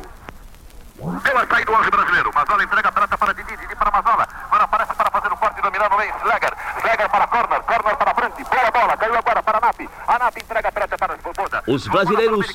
[1.49, 2.31] Saída o 11 brasileiro.
[2.33, 4.27] Mazola entrega a para Didi, Didi para Mazola.
[4.45, 5.93] Agora aparece para fazer o forte dominando
[7.13, 8.43] para corner, corner para frente.
[8.43, 9.79] Boa bola, caiu agora para Nap.
[10.07, 11.63] A Nap entrega a para Svoboda.
[11.67, 12.47] Os brasileiros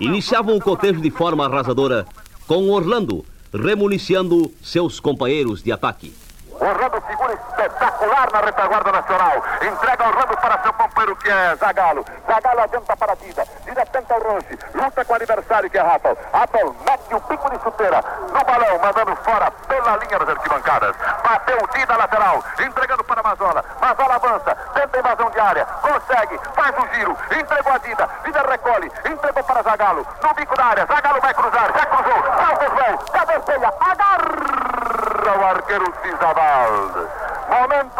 [0.00, 2.06] iniciavam o cotejo de forma arrasadora,
[2.46, 6.14] com Orlando remuniciando seus companheiros de ataque.
[6.60, 9.42] Orlando figura espetacular na retaguarda nacional.
[9.62, 12.04] Entrega Orlando para seu companheiro que é Zagalo.
[12.26, 13.46] Zagalo adianta para Dida.
[13.64, 14.58] Dida tenta o Ronche.
[14.74, 16.16] Luta com o adversário que é Rappel.
[16.32, 18.02] Rappel mete o pico de chuteira
[18.32, 20.96] no balão, mandando fora pela linha das arquibancadas.
[21.22, 22.42] Bateu o Dida lateral.
[22.58, 23.64] Entregando para Mazola.
[23.80, 24.54] Mazola avança.
[24.74, 25.66] Tenta invasão de área.
[25.66, 26.40] Consegue.
[26.54, 27.16] Faz o giro.
[27.38, 28.08] Entregou a Dida.
[28.24, 28.92] Dida recolhe.
[29.04, 30.06] Entregou para Zagalo.
[30.22, 30.86] No bico da área.
[30.86, 31.72] Zagalo vai cruzar.
[31.76, 32.22] Já cruzou.
[32.24, 32.98] Salta o João.
[33.12, 33.74] Cabeceia.
[33.80, 36.45] Agarra o arqueiro Cisaval.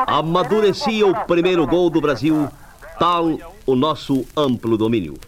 [0.07, 2.49] Amadurecia o primeiro gol do Brasil,
[2.99, 5.19] tal o nosso amplo domínio.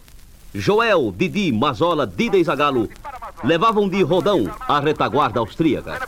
[0.53, 2.89] Joel, Didi, Mazola, Dida e Zagalo
[3.43, 5.99] levavam de rodão a retaguarda austríaca.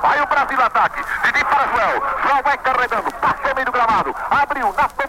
[0.00, 3.04] Vai o Brasil ataque, Didi para Joel, Joel vai carregando,
[3.54, 4.14] meio do gramado,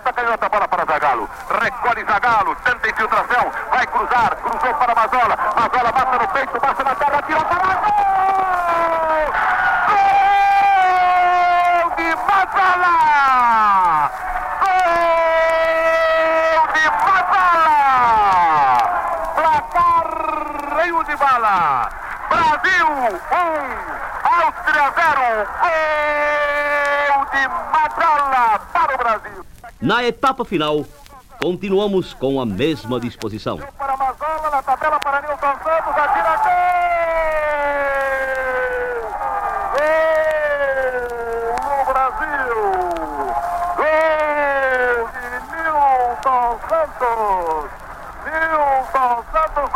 [0.10, 1.30] na canhota para Zagalo,
[1.62, 6.96] recolhe Zagalo, tenta infiltração, vai cruzar, cruzou para Mazola, Mazola bate no peito, bate na
[6.96, 8.99] terra, tira para gol!
[22.30, 22.98] Brasil 1, um,
[24.24, 25.48] Áustria 0.
[27.08, 29.44] Gol de Madrola para o Brasil.
[29.82, 30.86] Na etapa final,
[31.42, 33.58] continuamos com a mesma disposição.
[33.78, 36.44] Para Mazola, na tabela para Nilson Santos, atira gol!
[36.44, 36.60] Gol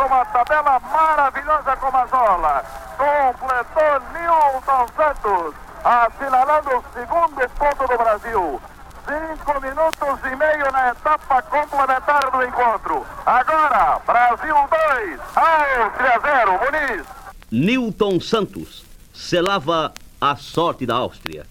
[0.04, 2.64] com uma tabela maravilhosa com Mazola.
[2.98, 8.60] Completou Nilson Santos, assinalando o segundo ponto do Brasil.
[9.06, 13.06] Cinco minutos e meio na etapa complementar do encontro.
[13.24, 17.06] Agora, Brasil 2, Áustria 0, Muniz.
[17.50, 21.46] Nilton Santos selava a sorte da Áustria.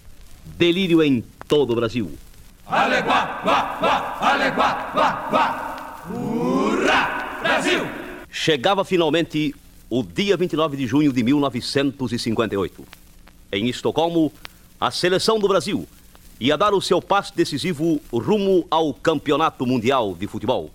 [0.46, 2.18] Delírio em todo o Brasil.
[2.68, 6.00] Aleguá, guá, guá, aleguá, guá, guá.
[6.10, 7.40] Hurra!
[7.42, 7.93] Brasil!
[8.36, 9.54] Chegava finalmente
[9.88, 12.84] o dia 29 de junho de 1958.
[13.52, 14.34] Em Estocolmo,
[14.82, 15.88] a seleção do Brasil
[16.40, 20.72] ia dar o seu passo decisivo rumo ao Campeonato Mundial de Futebol.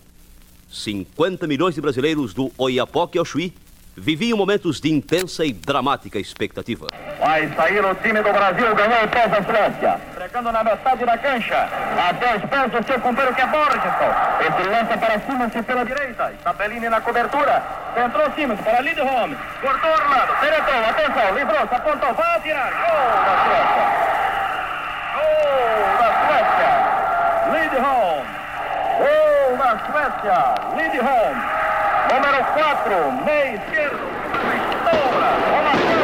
[0.71, 3.53] 50 milhões de brasileiros do Oiapoque ao Chuí
[3.93, 6.87] viviam momentos de intensa e dramática expectativa.
[7.19, 10.01] Vai sair o time do Brasil, ganhou o pés da Suécia.
[10.29, 11.67] Pregando na metade da cancha.
[12.07, 13.81] Até os pés do seu companheiro que é Borges.
[14.41, 16.31] Esse lança para cima, se pela direita.
[16.43, 17.63] Tabelini na cobertura.
[17.97, 19.33] Entrou Simas para Lidholm.
[19.59, 20.33] Cortou Orlando.
[20.39, 20.83] Penetrou.
[20.87, 21.33] Atenção.
[21.33, 21.73] Livrou-se.
[21.73, 22.13] Apontou.
[22.13, 22.71] Vai atirar.
[22.71, 23.85] Gol da Suécia.
[25.15, 26.71] Gol da Suécia.
[27.51, 28.27] Lidholm.
[28.99, 30.39] Gol da Suécia.
[30.77, 31.37] Lidholm.
[32.13, 33.99] Número 4, meio esquerdo.
[34.75, 35.98] Estoura.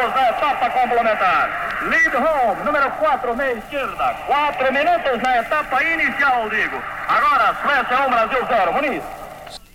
[0.00, 1.88] Minutos na etapa complementar.
[1.88, 4.14] Lead home, número 4, meia esquerda.
[4.26, 6.76] Quatro minutos na etapa inicial, digo.
[7.06, 8.72] Agora, Suécia 1, Brasil 0.
[8.72, 9.02] Muniz.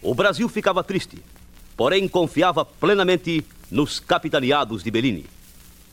[0.01, 1.23] O Brasil ficava triste,
[1.77, 5.25] porém confiava plenamente nos capitaneados de Bellini.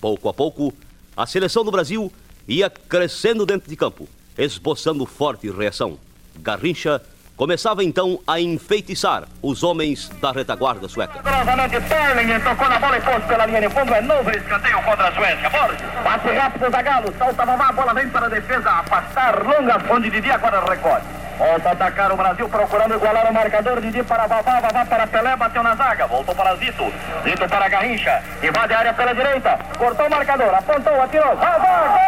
[0.00, 0.72] Pouco a pouco,
[1.16, 2.12] a seleção do Brasil
[2.48, 5.98] ia crescendo dentro de campo, esboçando forte reação.
[6.36, 7.02] Garrincha
[7.42, 11.18] começava então a enfeitiçar os homens da retaguarda sueca.
[11.18, 13.92] Cruzamento de Perling, tocou na bola e pôs pela linha de fundo.
[13.92, 15.50] É novo escanteio contra a Suécia.
[15.50, 20.08] Borges, passe rápido Zagallo, salta Vavá, a bola vem para a defesa, afastar longa, onde
[20.08, 21.02] Didi agora recorre.
[21.36, 23.80] Volta a atacar o Brasil, procurando igualar o marcador.
[23.80, 26.06] Didi para Vavá, Vavá para Pelé, bateu na zaga.
[26.06, 26.92] Voltou para Zito,
[27.24, 28.22] Zito para Garrincha.
[28.40, 31.34] Invade a área pela direita, cortou o marcador, apontou, atirou.
[31.34, 31.98] Vavá,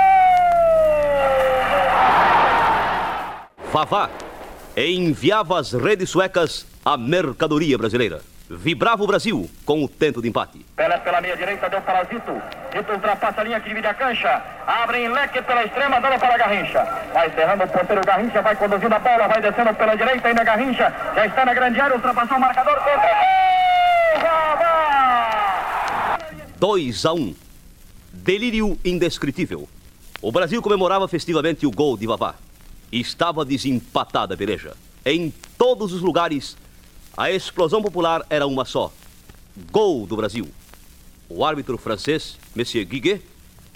[3.72, 4.08] Vavá
[4.76, 8.20] enviava às redes suecas a mercadoria brasileira.
[8.50, 10.66] Vibrava o Brasil com o tento de empate.
[10.76, 12.42] Pelé pela meia direita, deu para Zito.
[12.76, 14.42] Zito ultrapassa a linha que divide a cancha.
[14.66, 16.84] Abre em leque pela extrema, dando para Garrincha.
[17.12, 20.92] Vai encerrando o ponteiro Garrincha, vai conduzindo a bola, vai descendo pela direita, ainda Garrincha.
[21.14, 22.74] Já está na grande área, ultrapassou o marcador.
[22.74, 23.34] Contra...
[26.58, 27.16] 2 a 1.
[27.16, 27.34] Um.
[28.12, 29.68] Delírio indescritível.
[30.20, 32.34] O Brasil comemorava festivamente o gol de Vavá.
[32.94, 34.76] Estava desempatada a peleja.
[35.04, 36.56] Em todos os lugares,
[37.16, 38.92] a explosão popular era uma só.
[39.72, 40.48] Gol do Brasil.
[41.28, 43.20] O árbitro francês, Monsieur Guiguet,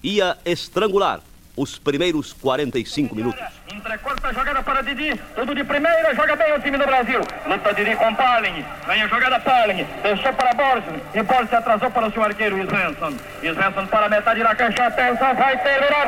[0.01, 1.21] ia estrangular
[1.59, 3.41] os primeiros 45 minutos.
[3.69, 5.19] Entrecorta a jogada para Didi.
[5.35, 7.19] Tudo de primeira, joga bem o time do Brasil.
[7.45, 8.63] Luta Didi com Palling.
[8.87, 9.85] Ganha a jogada Palling.
[10.01, 11.01] Deixou para Borges.
[11.13, 13.13] E Borges atrasou para o seu arqueiro Svensson.
[13.41, 14.87] Svensson para a metade da cancha.
[14.87, 16.07] Atenção, vai terminar.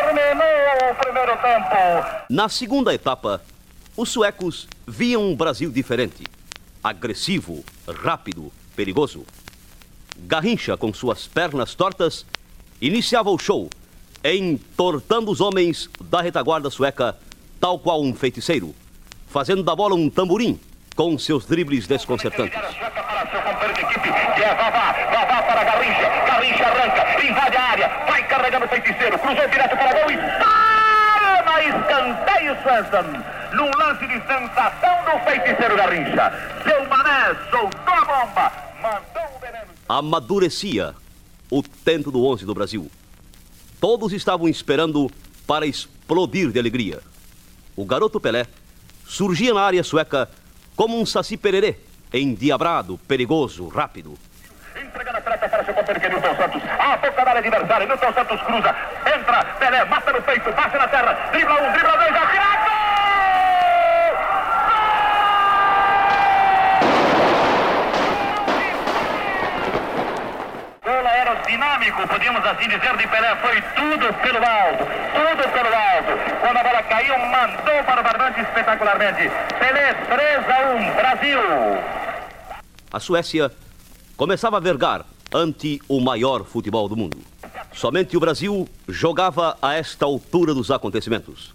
[0.00, 2.24] Terminou o primeiro tempo.
[2.28, 3.40] Na segunda etapa,
[3.96, 6.24] os suecos viam um Brasil diferente.
[6.82, 7.64] Agressivo,
[8.02, 9.24] rápido, perigoso.
[10.18, 12.26] Garrincha, com suas pernas tortas,
[12.80, 13.70] iniciava o show
[14.24, 17.16] entortando os homens da retaguarda sueca,
[17.58, 18.74] tal qual um feiticeiro,
[19.28, 20.58] fazendo da bola um tamborim
[20.94, 22.58] com seus dribles desconcertantes.
[22.58, 29.48] Que Vavá, Vavá para Garrincha, Garrincha arranca, invade a área, vai carregando o feiticeiro, cruzou
[29.48, 36.32] direto para gol palma, escanteio Svensson, num lance de sensação do feiticeiro Garrincha.
[36.64, 38.52] Seu Mané soltou a bomba,
[38.82, 39.70] mandou o veneno.
[39.88, 40.94] Amadurecia
[41.50, 42.90] o tento do 11 do Brasil.
[43.80, 45.10] Todos estavam esperando
[45.46, 47.00] para explodir de alegria.
[47.74, 48.46] O garoto Pelé
[49.06, 50.28] surgia na área sueca
[50.76, 51.78] como um saci pererê,
[52.12, 54.18] endiabrado, perigoso, rápido.
[54.76, 56.62] Entrega na trata para seu companheiro que é Nilton Santos.
[56.78, 57.86] A boca da área adversária.
[57.86, 58.76] Nilton Santos cruza.
[59.18, 59.44] Entra.
[59.58, 60.52] Pelé mata no peito.
[60.52, 61.30] Bate na terra.
[61.32, 62.16] Dribla um, dribla dois.
[62.16, 62.50] Atira.
[62.66, 62.89] Gol
[71.10, 73.36] aerodinâmico, podíamos assim dizer, de Pelé.
[73.36, 74.84] Foi tudo pelo alto.
[75.12, 76.40] Tudo pelo alto.
[76.40, 79.30] Quando a bola caiu, mandou para o barbante espetacularmente.
[79.58, 80.94] Pelé 3 a 1.
[80.96, 81.40] Brasil.
[82.92, 83.50] A Suécia
[84.16, 87.18] começava a vergar ante o maior futebol do mundo.
[87.72, 91.54] Somente o Brasil jogava a esta altura dos acontecimentos.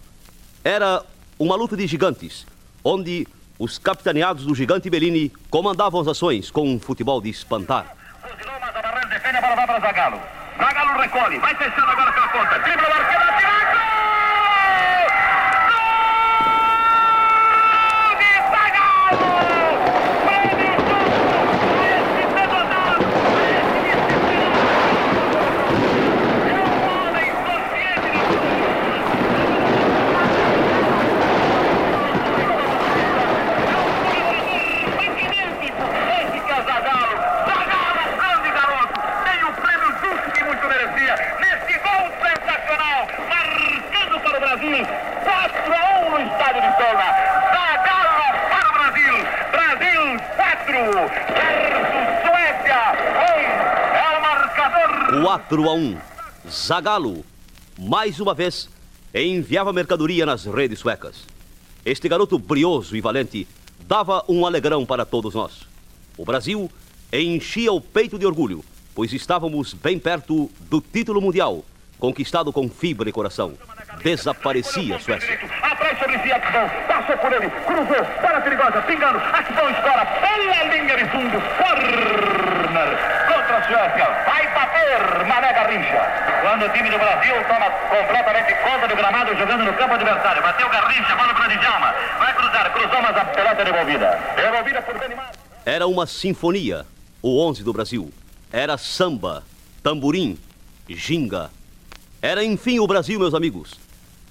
[0.64, 1.02] Era
[1.38, 2.46] uma luta de gigantes,
[2.82, 3.28] onde
[3.58, 7.96] os capitaneados do gigante Bellini comandavam as ações com um futebol de espantar.
[9.26, 10.20] Defende a bola vai para Zagallo.
[10.56, 11.38] Zagallo recolhe.
[11.40, 12.58] Vai fechando agora pela ponta.
[12.60, 13.24] Dribla o arqueiro.
[13.24, 13.50] Atira.
[18.06, 19.26] Gol de Zagallo!
[36.16, 37.16] Esse que é Zagallo.
[37.46, 38.94] Zagallo, grande garoto.
[39.24, 41.14] Tem o prêmio justo que muito merecia.
[41.40, 43.08] Nesse gol sensacional.
[43.28, 44.86] Marcando para o Brasil.
[45.24, 47.08] 4 a 1 no estádio de Solna.
[47.52, 49.14] Zagallo para o Brasil.
[49.52, 50.02] Brasil
[50.36, 50.76] 4
[51.34, 52.80] versus Suécia
[53.16, 53.96] 1.
[53.96, 54.90] É o marcador.
[55.26, 55.98] 4 a 1.
[56.48, 57.24] Zagallo,
[57.76, 58.70] mais uma vez,
[59.12, 61.26] enviava mercadoria nas redes suecas.
[61.84, 63.44] Este garoto brioso e valente
[63.88, 65.66] dava um alegrão para todos nós.
[66.16, 66.70] O Brasil
[67.12, 68.64] enchia o peito de orgulho,
[68.94, 71.64] pois estávamos bem perto do título mundial,
[71.98, 73.54] conquistado com fibra e coração.
[74.04, 75.40] Desaparecia a Suécia.
[76.86, 77.50] Passou por ele.
[77.50, 78.42] Cruzou.
[78.44, 78.80] Perigosa.
[78.82, 79.18] Pingando.
[79.18, 80.06] Estoura.
[80.20, 81.42] Pela linha de fundo.
[81.58, 83.25] Corner.
[83.56, 84.24] Contra a Suécia.
[84.26, 86.40] Vai bater Mané Garrincha.
[86.42, 90.42] Quando o time do Brasil toma completamente conta do gramado jogando no campo adversário.
[90.42, 91.16] Bateu Garrincha.
[91.16, 91.94] Bola para Djalma.
[92.18, 92.72] Vai cruzar.
[92.72, 94.20] Cruzou, mas a pelota é devolvida.
[94.36, 95.30] Devolvida por Benimar.
[95.64, 96.84] Era uma sinfonia,
[97.22, 98.12] o 11 do Brasil.
[98.52, 99.42] Era samba,
[99.82, 100.38] tamborim,
[100.88, 101.50] ginga.
[102.20, 103.74] Era, enfim, o Brasil, meus amigos.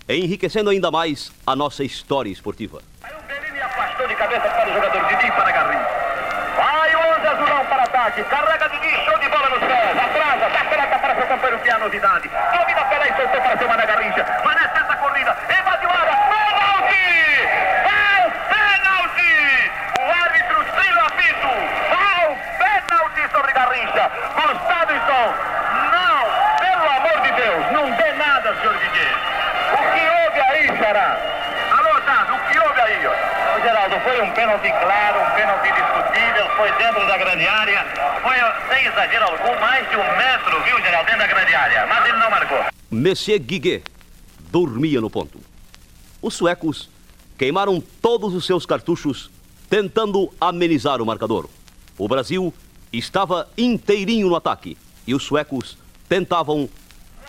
[0.07, 2.81] Enriquecendo ainda mais a nossa história esportiva.
[3.27, 5.94] Bellini afastou de cabeça para o jogador Didi para Garrincha.
[7.25, 8.23] 11 azulão para ataque.
[8.25, 9.97] Carrega Didi, show de bola nos pés.
[9.97, 12.29] Atrasa, dá para seu companheiro que é a novidade.
[12.29, 14.25] Domina Pelé e soltou para seu Mané Garrincha.
[34.35, 37.85] pênalti claro, um pênalti discutível, foi dentro da grande área,
[38.21, 38.35] foi
[38.73, 42.17] sem exagero algum, mais de um metro, viu, Geraldo, dentro da grande área, mas ele
[42.17, 42.65] não marcou.
[42.89, 43.83] Monsieur Guiguet
[44.51, 45.39] dormia no ponto.
[46.21, 46.89] Os suecos
[47.37, 49.29] queimaram todos os seus cartuchos
[49.69, 51.49] tentando amenizar o marcador.
[51.97, 52.53] O Brasil
[52.93, 56.69] estava inteirinho no ataque e os suecos tentavam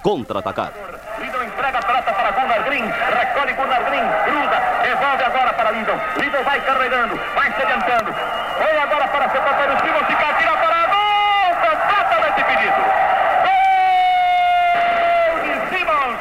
[0.02, 0.72] contra-atacar.
[1.18, 5.98] Lidon entrega a pelota para Gunnar Green, recolhe Gunnar Green, gruda, devolve agora para Lidon.
[6.20, 8.45] Lidon vai carregando, vai se adiantando.
[8.56, 12.80] Foi agora para seu companheiro Simon, fica tira para gol, completamente impedido.
[15.32, 16.18] Gol de Simons,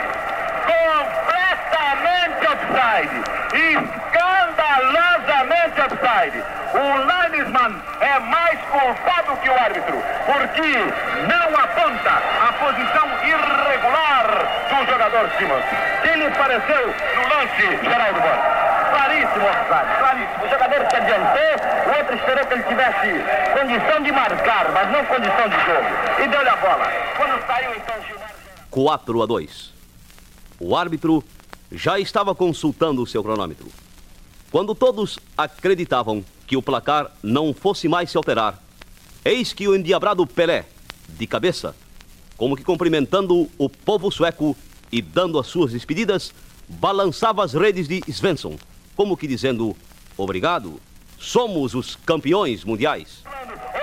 [0.67, 3.21] completamente offside,
[3.53, 6.43] escandalosamente offside.
[6.73, 10.91] O linesman é mais culpado que o árbitro, porque
[11.27, 14.27] não aponta a posição irregular
[14.69, 15.63] do jogador Simons.
[16.01, 18.74] Que lhe pareceu no lance, Geraldo Borges?
[18.95, 19.45] Claríssimo,
[19.99, 20.45] claríssimo.
[20.45, 21.51] O jogador se adiantou,
[21.85, 23.07] o outro esperou que ele tivesse
[23.59, 26.23] condição de marcar, mas não condição de jogo.
[26.23, 26.85] E deu-lhe a bola.
[27.17, 28.31] Quando saiu, então, Gilmar...
[28.71, 29.73] 4 a 2.
[30.61, 31.23] O árbitro
[31.69, 33.67] já estava consultando o seu cronômetro.
[34.49, 38.57] Quando todos acreditavam que o placar não fosse mais se alterar,
[39.25, 40.63] eis que o endiabrado Pelé,
[41.09, 41.75] de cabeça,
[42.37, 44.55] como que cumprimentando o povo sueco
[44.89, 46.33] e dando as suas despedidas,
[46.69, 48.57] balançava as redes de Svensson,
[48.95, 49.75] como que dizendo:
[50.17, 50.79] Obrigado,
[51.17, 53.23] somos os campeões mundiais.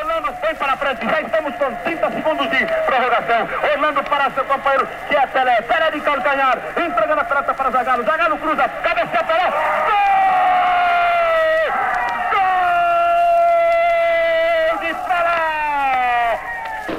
[0.01, 3.49] Orlando foi para frente, já estamos com 30 segundos de prorrogação.
[3.75, 5.63] Orlando para seu companheiro, que é Pelé.
[5.63, 8.05] Pelé de calcanhar, entregando a pelota para Zagallo.
[8.05, 9.51] Zagallo cruza, cabeceia Pelé.
[9.89, 10.13] Gol!
[14.71, 16.39] Gol de Pelé!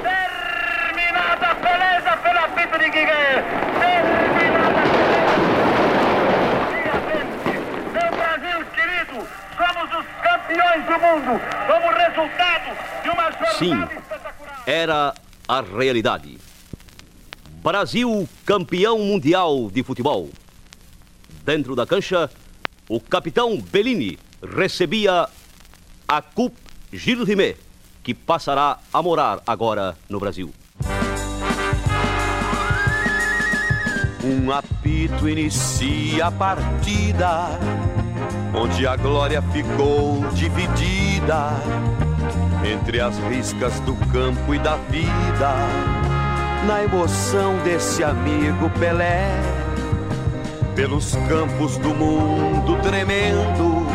[0.02, 3.44] Terminada a beleza pela pita de Guiguet.
[3.80, 4.84] Terminada a
[7.92, 9.26] Meu Brasil querido,
[9.56, 10.06] somos os
[10.54, 11.40] campeões do mundo.
[11.66, 13.74] Como resultado de uma jornada Sim,
[14.66, 15.14] era
[15.48, 16.38] a realidade.
[17.62, 20.30] Brasil campeão mundial de futebol.
[21.44, 22.30] Dentro da cancha,
[22.88, 25.28] o capitão Bellini recebia
[26.06, 26.60] a Coupe
[26.92, 27.56] Gilles Rimet,
[28.02, 30.52] que passará a morar agora no Brasil.
[34.22, 37.58] Um apito inicia a partida,
[38.54, 41.50] onde a glória ficou dividida
[42.64, 45.54] entre as riscas do campo e da vida.
[46.66, 49.28] Na emoção desse amigo Pelé,
[50.74, 53.86] pelos campos do mundo tremendo,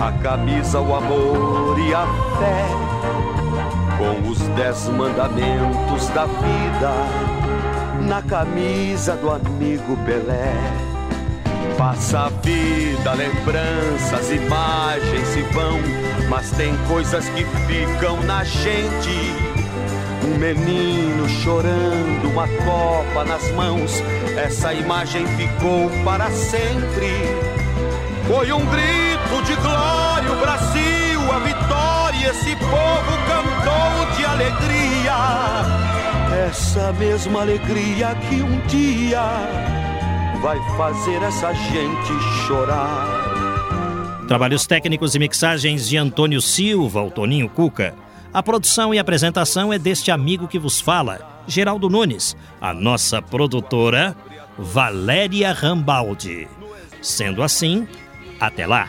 [0.00, 2.06] a camisa, o amor e a
[2.38, 2.66] fé,
[3.98, 7.40] com os dez mandamentos da vida
[8.08, 10.89] na camisa do amigo Pelé.
[11.80, 15.80] Passa a vida, lembranças, imagens se vão,
[16.28, 19.34] mas tem coisas que ficam na gente.
[20.22, 23.94] Um menino chorando, uma copa nas mãos,
[24.36, 27.14] essa imagem ficou para sempre.
[28.28, 35.16] Foi um grito de glória, o Brasil, a vitória, esse povo cantou de alegria.
[36.46, 39.79] Essa mesma alegria que um dia
[40.40, 42.12] vai fazer essa gente
[42.46, 44.24] chorar.
[44.26, 47.94] Trabalhos técnicos e mixagens de Antônio Silva, o Toninho Cuca.
[48.32, 52.36] A produção e apresentação é deste amigo que vos fala, Geraldo Nunes.
[52.60, 54.16] A nossa produtora,
[54.56, 56.48] Valéria Rambaldi.
[57.02, 57.88] Sendo assim,
[58.38, 58.88] até lá.